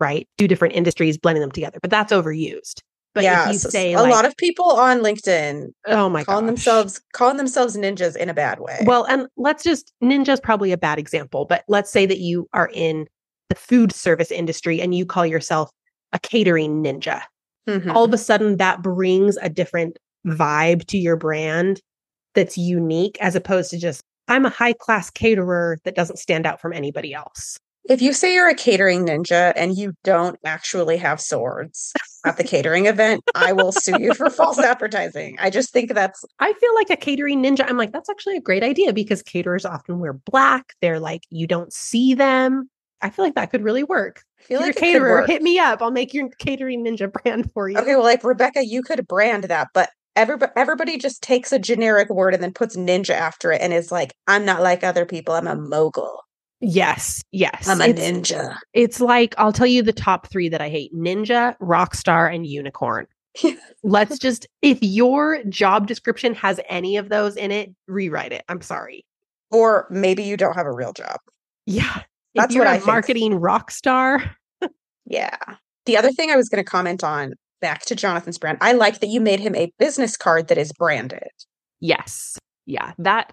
[0.00, 0.26] right?
[0.36, 2.80] Do different industries blending them together, but that's overused.
[3.14, 3.50] But yeah.
[3.52, 6.50] so say a like, lot of people on LinkedIn oh my calling gosh.
[6.54, 8.78] themselves calling themselves ninjas in a bad way.
[8.84, 12.70] Well, and let's just ninja's probably a bad example, but let's say that you are
[12.72, 13.06] in
[13.48, 15.70] the food service industry and you call yourself
[16.12, 17.22] a catering ninja.
[17.68, 17.94] Mhm.
[17.94, 21.82] all of a sudden that brings a different vibe to your brand
[22.34, 26.60] that's unique as opposed to just I'm a high class caterer that doesn't stand out
[26.62, 27.58] from anybody else.
[27.90, 31.92] if you say you're a catering ninja and you don't actually have swords,
[32.24, 35.36] at the catering event, I will sue you for false advertising.
[35.38, 37.64] I just think that's I feel like a catering ninja.
[37.68, 40.74] I'm like, that's actually a great idea because caterers often wear black.
[40.80, 42.68] They're like, you don't see them.
[43.00, 44.22] I feel like that could really work.
[44.40, 45.80] I feel Your like caterer, hit me up.
[45.80, 47.78] I'll make your catering ninja brand for you.
[47.78, 52.10] Okay, well, like Rebecca, you could brand that, but everybody everybody just takes a generic
[52.10, 55.34] word and then puts ninja after it and is like, I'm not like other people.
[55.34, 56.24] I'm a mogul.
[56.60, 57.68] Yes, yes.
[57.68, 58.56] I'm a it's, ninja.
[58.72, 63.06] it's like I'll tell you the top three that I hate: ninja, rockstar, and unicorn.
[63.82, 68.44] Let's just if your job description has any of those in it, rewrite it.
[68.48, 69.04] I'm sorry.
[69.50, 71.18] Or maybe you don't have a real job.
[71.66, 72.02] Yeah.
[72.34, 72.86] That's if you're what a I think.
[72.86, 74.36] marketing rock star.
[75.10, 75.38] Yeah.
[75.86, 77.32] The other thing I was going to comment on
[77.62, 80.70] back to Jonathan's brand, I like that you made him a business card that is
[80.70, 81.30] branded.
[81.80, 82.38] Yes.
[82.66, 82.92] Yeah.
[82.98, 83.32] That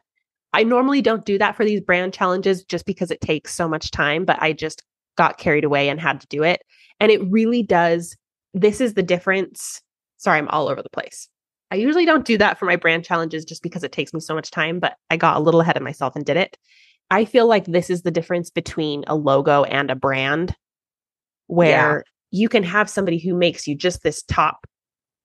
[0.56, 3.92] I normally don't do that for these brand challenges just because it takes so much
[3.92, 4.84] time, but I just
[5.18, 6.62] got carried away and had to do it.
[7.02, 8.16] And it really does.
[8.54, 9.82] This is the difference.
[10.16, 11.28] Sorry, I'm all over the place.
[11.72, 14.34] I usually don't do that for my brand challenges just because it takes me so
[14.34, 16.58] much time, but I got a little ahead of myself and did it.
[17.12, 20.56] I feel like this is the difference between a logo and a brand
[21.48, 24.66] where you can have somebody who makes you just this top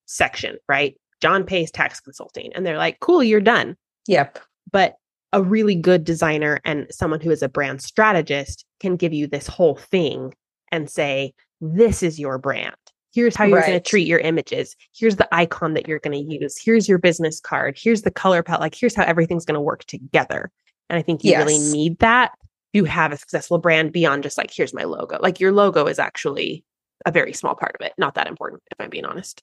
[0.06, 0.96] section, right?
[1.22, 3.76] John Pace tax consulting and they're like, "Cool, you're done."
[4.08, 4.40] Yep.
[4.72, 4.94] but
[5.32, 9.46] a really good designer and someone who is a brand strategist can give you this
[9.46, 10.34] whole thing
[10.72, 12.74] and say this is your brand.
[13.12, 14.76] Here's how you're going to treat your images.
[14.94, 16.56] Here's the icon that you're going to use.
[16.56, 17.76] Here's your business card.
[17.80, 18.60] Here's the color palette.
[18.60, 20.50] Like here's how everything's going to work together.
[20.88, 22.32] And i think you really need that
[22.72, 25.18] you have a successful brand beyond just like here's my logo.
[25.20, 26.64] Like your logo is actually
[27.06, 27.92] a very small part of it.
[27.98, 29.42] Not that important if i'm being honest.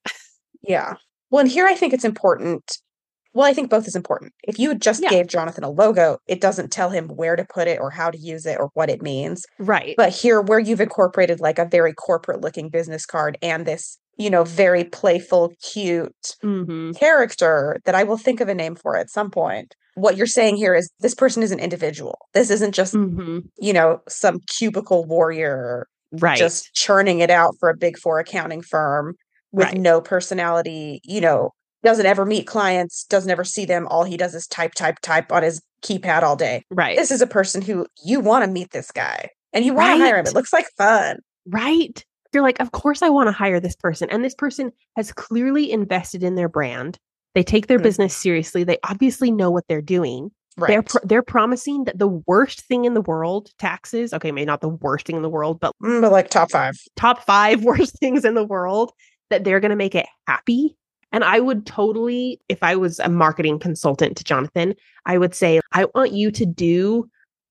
[0.64, 0.96] Yeah.
[1.30, 2.80] Well, and here I think it's important.
[3.34, 4.34] Well, I think both is important.
[4.44, 5.10] If you just Yeah.
[5.10, 8.18] gave Jonathan a logo, it doesn't tell him where to put it or how to
[8.18, 9.46] use it or what it means.
[9.60, 13.98] right But here, where you've incorporated like a very corporate looking business card and this,
[14.18, 18.98] you know, very playful, cute hmm character that I will think of a name for
[18.98, 19.76] at some point.
[19.96, 22.18] What you're saying here is this person is an individual.
[22.34, 27.70] This isn't just, hmm you know, some cubicle warrior right just churning it out for
[27.70, 29.16] a big four accounting firm
[29.52, 29.74] with Right.
[29.74, 31.52] no personality, you know,
[31.88, 33.88] doesn't ever meet clients, doesn't ever see them.
[33.90, 36.64] All he does is type, type, type on his keypad all day.
[36.70, 39.98] right This is a person who you want to meet this guy and you want
[39.98, 40.26] to hire him.
[40.26, 41.20] It looks like fun.
[41.46, 42.04] right?
[42.34, 44.10] You're like, of course I want to hire this person.
[44.10, 46.98] And this person has clearly invested in their brand.
[47.36, 47.84] They take their Mhm.
[47.84, 48.64] business seriously.
[48.66, 50.32] They obviously know what they're doing.
[50.58, 50.68] Right.
[50.70, 54.60] They're pro- they're promising that the worst thing in the world, taxes, okay, maybe not
[54.62, 56.76] the worst thing in the world, but Mm, but like top five.
[56.98, 58.92] top 5 worst things in the world
[59.30, 60.76] that they're going to make it happy.
[61.12, 65.62] And I would totally if I was a marketing consultant to Jonathan, I would say,
[65.72, 67.10] I want you to do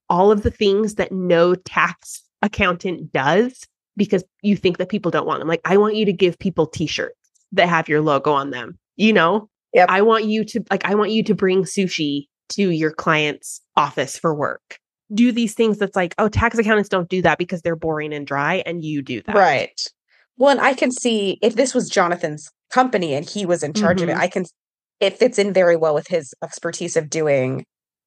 [0.08, 5.26] all of the things that no tax accountant does because you think that people don't
[5.26, 5.48] want them.
[5.48, 7.16] Like, I want you to give people t-shirts
[7.52, 8.78] that have your logo on them.
[8.96, 9.48] You know?
[9.74, 9.90] Yep.
[9.90, 14.18] I want you to like I want you to bring sushi to your client's office
[14.18, 14.78] for work.
[15.12, 18.26] Do these things that's like, oh, tax accountants don't do that because they're boring and
[18.26, 19.34] dry, and you do that.
[19.34, 19.80] Right.
[20.38, 24.02] Well, and I can see if this was Jonathan's company and he was in charge
[24.02, 24.20] of it, Mhm.
[24.20, 24.44] I can,
[25.00, 27.64] it fits in very well with his expertise of doing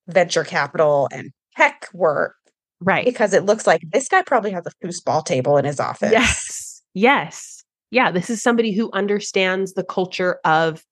[0.08, 2.36] venture capital and tech work
[2.82, 3.06] Right.
[3.06, 6.12] because it looks like this guy probably has a foosball table in his office.
[6.12, 6.82] Yes.
[6.94, 7.64] Yes.
[7.92, 8.12] Yeah.
[8.12, 10.84] This is somebody who understands the culture of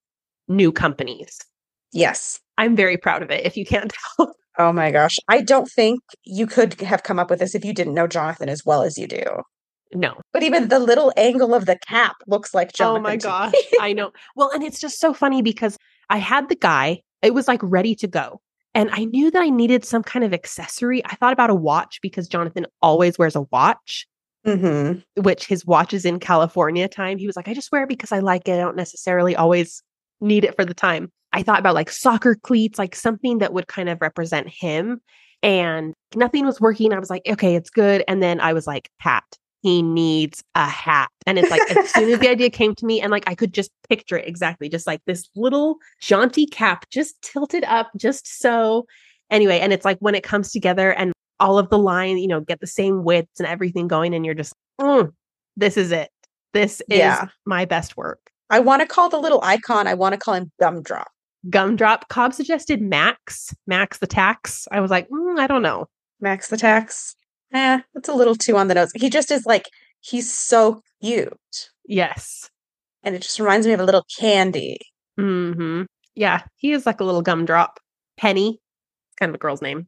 [0.48, 1.38] new companies.
[1.92, 2.40] Yes.
[2.58, 4.34] I'm very proud of it, if you can't tell.
[4.58, 5.16] Oh my gosh.
[5.28, 8.48] I don't think you could have come up with this if you didn't know Jonathan
[8.48, 9.22] as well as you do.
[9.94, 10.14] No.
[10.32, 13.00] But even the little angle of the cap looks like Jonathan.
[13.00, 13.54] oh my gosh.
[13.80, 14.12] I know.
[14.36, 15.76] Well, and it's just so funny because
[16.10, 18.40] I had the guy, it was like ready to go.
[18.74, 21.04] And I knew that I needed some kind of accessory.
[21.06, 24.06] I thought about a watch because Jonathan always wears a watch,
[24.46, 25.02] Mhm.
[25.16, 27.18] which his watch is in California time.
[27.18, 28.52] He was like, I just wear it because I like it.
[28.54, 29.82] I don't necessarily always
[30.20, 31.10] need it for the time.
[31.32, 35.00] I thought about like soccer cleats, like something that would kind of represent him.
[35.42, 36.92] And nothing was working.
[36.92, 38.02] I was like, okay, it's good.
[38.08, 39.24] And then I was like, hat.
[39.60, 41.08] He needs a hat.
[41.26, 43.52] And it's like, as soon as the idea came to me, and like I could
[43.52, 48.86] just picture it exactly, just like this little jaunty cap, just tilted up, just so.
[49.30, 52.40] Anyway, and it's like when it comes together and all of the line, you know,
[52.40, 55.12] get the same widths and everything going, and you're just, "Mm,
[55.56, 56.10] this is it.
[56.54, 57.26] This is Yeah.
[57.44, 58.30] my best work.
[58.50, 61.08] I want to call the little icon, I want to call him Gumdrop.
[61.50, 62.08] Gumdrop.
[62.08, 64.66] Cobb suggested Max, Max the tax.
[64.72, 65.86] I was like, "Mm, I don't know.
[66.20, 67.14] Max the Tax.
[67.52, 68.90] Eh, it's a little too on the nose.
[68.94, 69.64] He just is like,
[70.00, 71.70] he's so cute.
[71.86, 72.50] Yes.
[73.02, 74.78] And it just reminds me of a little candy.
[75.16, 75.82] hmm
[76.14, 77.78] Yeah, he is like a little gumdrop.
[78.18, 78.58] Penny,
[79.18, 79.86] kind of a girl's name.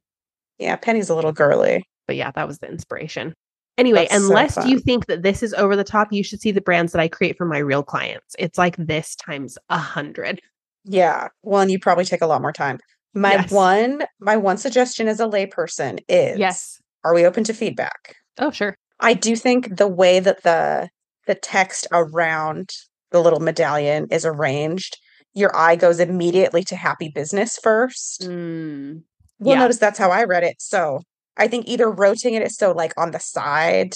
[0.59, 1.85] Yeah, Penny's a little girly.
[2.07, 3.35] But yeah, that was the inspiration.
[3.79, 6.51] Anyway, That's so unless you think that this is over the top, you should see
[6.51, 8.35] the brands that I create for my real clients.
[8.39, 10.41] It's like this times a hundred.
[10.85, 11.29] Yeah.
[11.43, 12.79] Well, and you probably take a lot more time.
[13.15, 13.51] My Yes.
[13.51, 16.80] one my one suggestion as a layperson is Yes.
[17.05, 18.17] Are we open to feedback?
[18.39, 18.77] Oh, sure.
[19.01, 20.89] I do think the way that the
[21.27, 22.71] the text around
[23.11, 24.97] the little medallion is arranged,
[25.35, 28.23] your eye goes immediately to happy business first.
[28.23, 29.03] Mm,
[29.39, 29.61] Well, yeah.
[29.63, 30.57] notice that's how I read it.
[30.61, 31.01] So
[31.37, 33.95] I think either rotating it so like on the side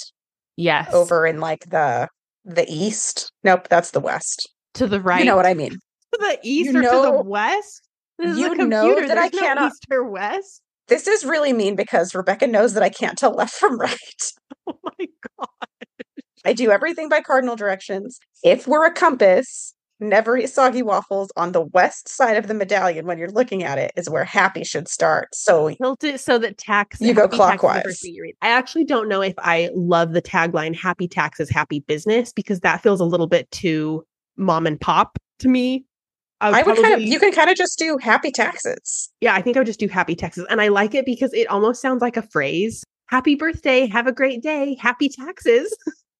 [0.57, 0.93] yes.
[0.93, 2.09] over in like the
[2.45, 3.31] the east.
[3.43, 4.49] Nope, that's the west.
[4.75, 5.21] to the right.
[5.21, 5.71] You know what I mean.
[6.13, 7.89] to the east You or to the west?
[8.19, 9.09] This is a you know computer.
[9.09, 10.63] that I There's no cannot- east or west.
[10.89, 13.95] This is really mean because Rebecca knows that I can't tell left from right.
[14.67, 15.07] Oh my
[15.39, 15.49] god.
[16.47, 18.19] I do everything by cardinal directions.
[18.43, 23.07] If we're a compass, never eat soggy waffles on the west side of the medallion
[23.07, 25.35] when you're looking at it is where happy should start.
[25.35, 28.05] So Tilt it so that tax You go happy tax is the clockwise.
[28.05, 28.33] you.
[28.41, 32.83] I actually don't know if I love the tagline happy taxes, happy business, because that
[32.83, 34.05] feels a little bit too
[34.37, 35.85] mom and pop to me.
[36.53, 39.11] I would kind of you can kind of just do happy taxes.
[39.21, 40.47] Yeah, I think I would just do happy taxes.
[40.51, 42.85] And I like it because it almost sounds like a phrase.
[43.07, 45.77] Happy birthday, have a great day, happy taxes.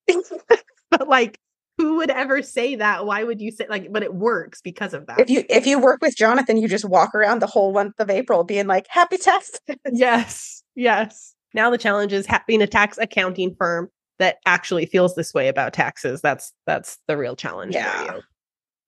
[0.91, 1.39] but like,
[1.79, 3.05] who would ever say that?
[3.07, 5.19] Why would you say like, but it works because of that.
[5.21, 8.11] If you if you work with Jonathan, you just walk around the whole month of
[8.11, 9.61] April being like happy taxes.
[9.93, 11.35] yes, yes.
[11.53, 15.73] Now the challenge is having a tax accounting firm that actually feels this way about
[15.73, 16.21] taxes.
[16.21, 17.75] That's that's the real challenge.
[17.75, 18.23] for Yeah, you.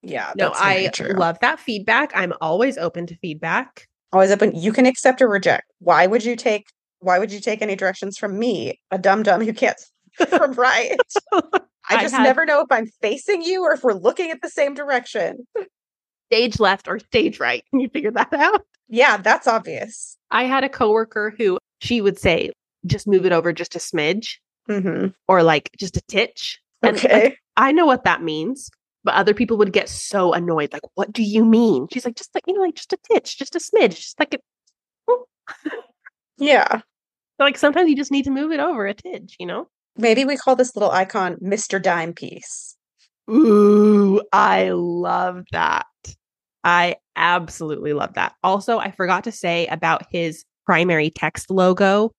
[0.09, 1.09] Yeah, No, I true.
[1.15, 2.13] love that feedback.
[2.15, 3.87] I'm always open to feedback.
[4.13, 4.55] always open.
[4.55, 5.65] You can accept or reject.
[5.81, 6.67] Why would you take
[7.01, 9.79] why would you take any directions from me, a dum dum who can't
[10.29, 10.97] from right?
[11.33, 11.51] I
[11.91, 14.49] I just had- never know if I'm facing you or if we're looking at the
[14.49, 15.47] same direction.
[16.33, 17.63] Stage left or stage right.
[17.71, 18.63] Can you figure that out?
[18.89, 20.17] Yeah, that's obvious.
[20.31, 22.51] I had a coworker who she would say,
[22.87, 24.37] just move it over just a smidge
[24.67, 26.59] hmm or like just a titch.
[26.83, 27.37] And like, Okay.
[27.57, 28.69] I know what that means,
[29.07, 30.73] but other people would get so annoyed.
[30.73, 31.87] Like, what do you mean?
[31.93, 34.35] She's like, just like, you know, like just a titch, just a smidge, just like
[34.35, 34.39] a,
[35.09, 35.25] oh.
[36.39, 36.81] yeah.
[37.39, 39.69] like sometimes you just need to move it over a titch, you know?
[39.97, 41.81] Maybe we call this little icon Mr.
[41.81, 42.77] Dime Piece.
[43.31, 45.87] Ooh, I love that.
[46.65, 48.35] I absolutely love that.
[48.43, 52.11] Also, I forgot to say about his primary text logo.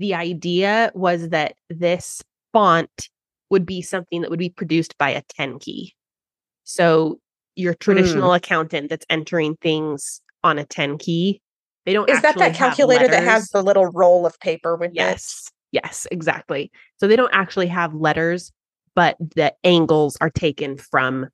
[0.00, 2.22] The idea was that this
[2.52, 3.08] font
[3.50, 5.94] would be something that would be produced by a 10 key.
[6.64, 7.20] So,
[7.56, 7.78] your hmm.
[7.80, 11.40] traditional accountant that's entering things on a 10 key,
[11.86, 14.96] they don't Is that that calculator that has the little roll of paper with it?
[14.96, 15.50] Yes.
[15.72, 16.70] Yes, exactly.
[16.98, 18.52] So they don't actually have letters,
[18.94, 21.28] but the angles are taken from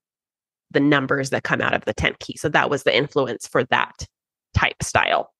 [0.70, 2.36] the numbers that come out of the 10 key.
[2.36, 4.06] So that was the influence for that
[4.54, 5.30] type style.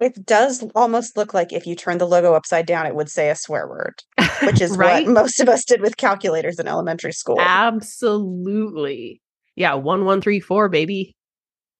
[0.00, 3.28] It does almost look like if you turn the logo upside down, it would say
[3.30, 3.94] a swear word,
[4.42, 5.04] which is right.
[5.06, 7.38] what most of us did with calculators in elementary school.
[7.38, 9.20] Absolutely.
[9.56, 11.14] Yeah, 1134, baby.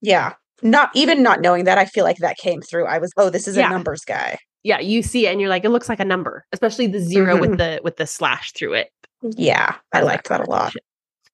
[0.00, 0.34] yeah.
[0.62, 2.84] Not even not knowing that, I feel like that came through.
[2.84, 3.68] I was, oh, this is Yeah.
[3.68, 4.36] a numbers guy.
[4.62, 7.36] Yeah, you see it and you're like, it looks like a number, especially the 0
[7.36, 7.40] Mhm.
[7.40, 8.88] with the with the slash through it.
[9.22, 10.74] Yeah, I as liked that a lot.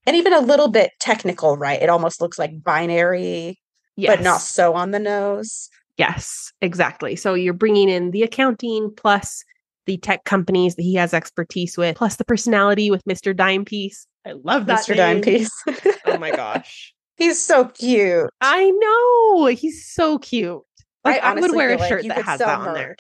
[0.07, 1.83] And even a little bit technical, right?
[1.83, 3.59] It almost looks like binary,
[3.97, 4.15] Yes.
[4.17, 5.69] but not so on the nose.
[5.97, 7.17] Yes, exactly.
[7.17, 9.45] So you're bringing in the accounting plus
[9.87, 13.35] the tech companies that he has expertise with, plus the personality with Mr.
[13.35, 14.07] Dime Piece.
[14.27, 14.97] I love that Mr.
[14.97, 15.23] Dime name.
[15.23, 15.63] Piece.
[16.07, 16.95] Oh my gosh.
[17.17, 18.29] He's so cute.
[18.41, 19.47] I know.
[19.47, 20.61] He's so cute.
[21.05, 22.97] Like I, would wear a feel like shirt that has that on there.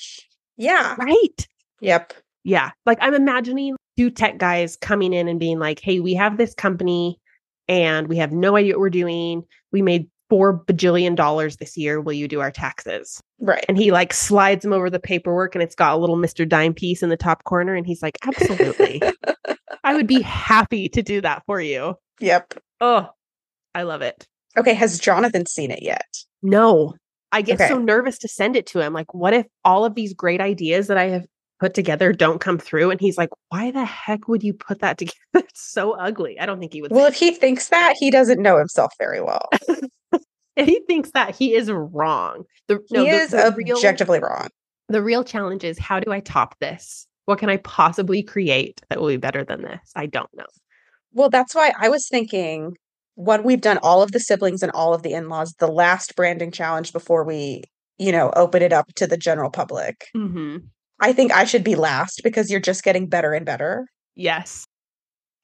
[0.56, 0.94] Yeah.
[0.98, 1.48] Right.
[1.80, 2.14] Yep.
[2.44, 2.70] Yeah.
[2.86, 6.54] Like I'm imagining two tech guys coming in and being like, hey, we have this
[6.54, 7.18] company
[7.68, 9.42] and we have no idea what we're doing.
[9.72, 12.00] We made four bajillion dollars this year.
[12.00, 13.20] Will you do our taxes?
[13.38, 13.64] Right.
[13.68, 16.48] and he like slides him over the paperwork and it's got a little Mr.
[16.48, 19.02] Dime piece in the top corner and he's like, Absolutely.
[19.84, 21.94] I would be happy to do that for you.
[22.20, 22.54] Yep.
[22.80, 23.08] Oh,
[23.74, 24.26] I love it.
[24.56, 24.74] Okay.
[24.74, 26.06] Has Jonathan seen it yet?
[26.42, 26.94] No.
[27.32, 27.68] I get Okay.
[27.68, 28.92] so nervous to send it to him.
[28.94, 31.26] Like, what if all of these great ideas that I have
[31.60, 32.90] put together don't come through?
[32.90, 35.14] And he's like, Why the heck would you put that together?
[35.34, 36.38] It's so ugly.
[36.40, 39.20] I don't think he would Well, if he thinks that, he doesn't know himself very
[39.20, 39.48] well.
[40.56, 42.44] if he thinks that he is wrong.
[42.68, 44.48] The no, he the- is the real- objectively wrong.
[44.88, 47.06] the real challenge is how do I top this?
[47.26, 49.80] What can I possibly create that will be better than this?
[49.96, 50.46] I don't know.
[51.12, 52.76] Well, that's why I was thinking
[53.14, 56.14] when we've done all of the siblings and all of the in laws, the last
[56.16, 57.62] branding challenge before we,
[57.98, 60.06] you know, open it up to the general public.
[60.14, 60.58] Mm-hmm.
[61.00, 63.86] I think I should be last because you're just getting better and better.
[64.14, 64.66] Yes.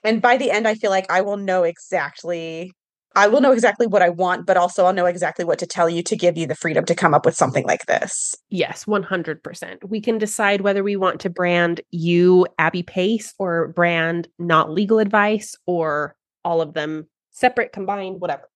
[0.03, 2.72] And by the end, I feel like I will know exactly
[3.14, 5.88] I will know exactly what I want, but also I'll know exactly what to tell
[5.88, 8.34] you to give you the freedom to come up with something like this.
[8.48, 9.84] Yes, 100%.
[9.84, 14.98] We can decide whether we want to brand you Abby Pace or brand not legal
[14.98, 18.48] advice or all of them separate, combined, whatever.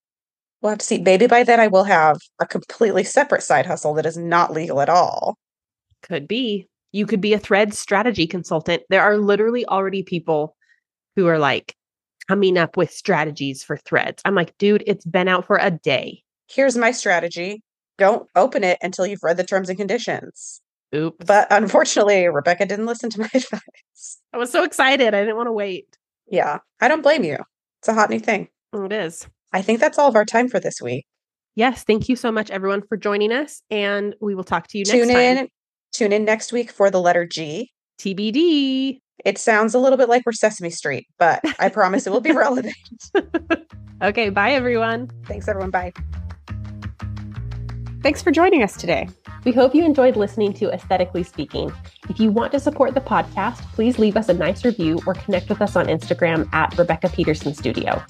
[0.62, 0.99] We'll have to see.
[0.99, 4.80] Maybe by then I will have a completely separate side hustle that is not legal
[4.80, 5.36] at all.
[6.03, 6.66] Could be.
[6.93, 8.82] You could be a thread strategy consultant.
[8.89, 10.57] There are literally already people
[11.14, 11.74] who are like
[12.28, 14.22] coming up with strategies for threads.
[14.24, 16.22] I'm like, dude, it's been out for a day.
[16.49, 17.62] Here's my strategy
[17.99, 20.61] don't open it until you've read the terms and conditions.
[20.95, 21.24] Oops.
[21.24, 24.20] But unfortunately, Rebecca didn't listen to my advice.
[24.32, 25.14] I was so excited.
[25.14, 25.97] I didn't want to wait.
[26.28, 27.39] Yeah, I don't blame you.
[27.80, 28.49] It's a hot new thing.
[28.72, 29.26] Oh, it is.
[29.53, 31.07] I think that's all of our time for this week.
[31.55, 31.84] Yes.
[31.84, 33.62] Thank you so much, everyone, for joining us.
[33.70, 35.49] And we will talk to you tune next in, time.
[35.97, 37.72] Tune in next week for the letter G.
[37.99, 39.01] TBD.
[39.24, 42.32] It sounds a little bit like we're Sesame Street, but I promise it will be
[42.36, 42.76] relevant.
[44.03, 44.28] okay.
[44.28, 45.11] Bye, everyone.
[45.24, 45.70] Thanks, everyone.
[45.70, 45.94] Bye.
[48.03, 49.09] Thanks for joining us today.
[49.47, 51.72] We hope you enjoyed listening to Aesthetically Speaking.
[52.11, 55.49] If you want to support the podcast, please leave us a nice review or connect
[55.49, 58.03] with us on Instagram at Rebecca Peterson Studio.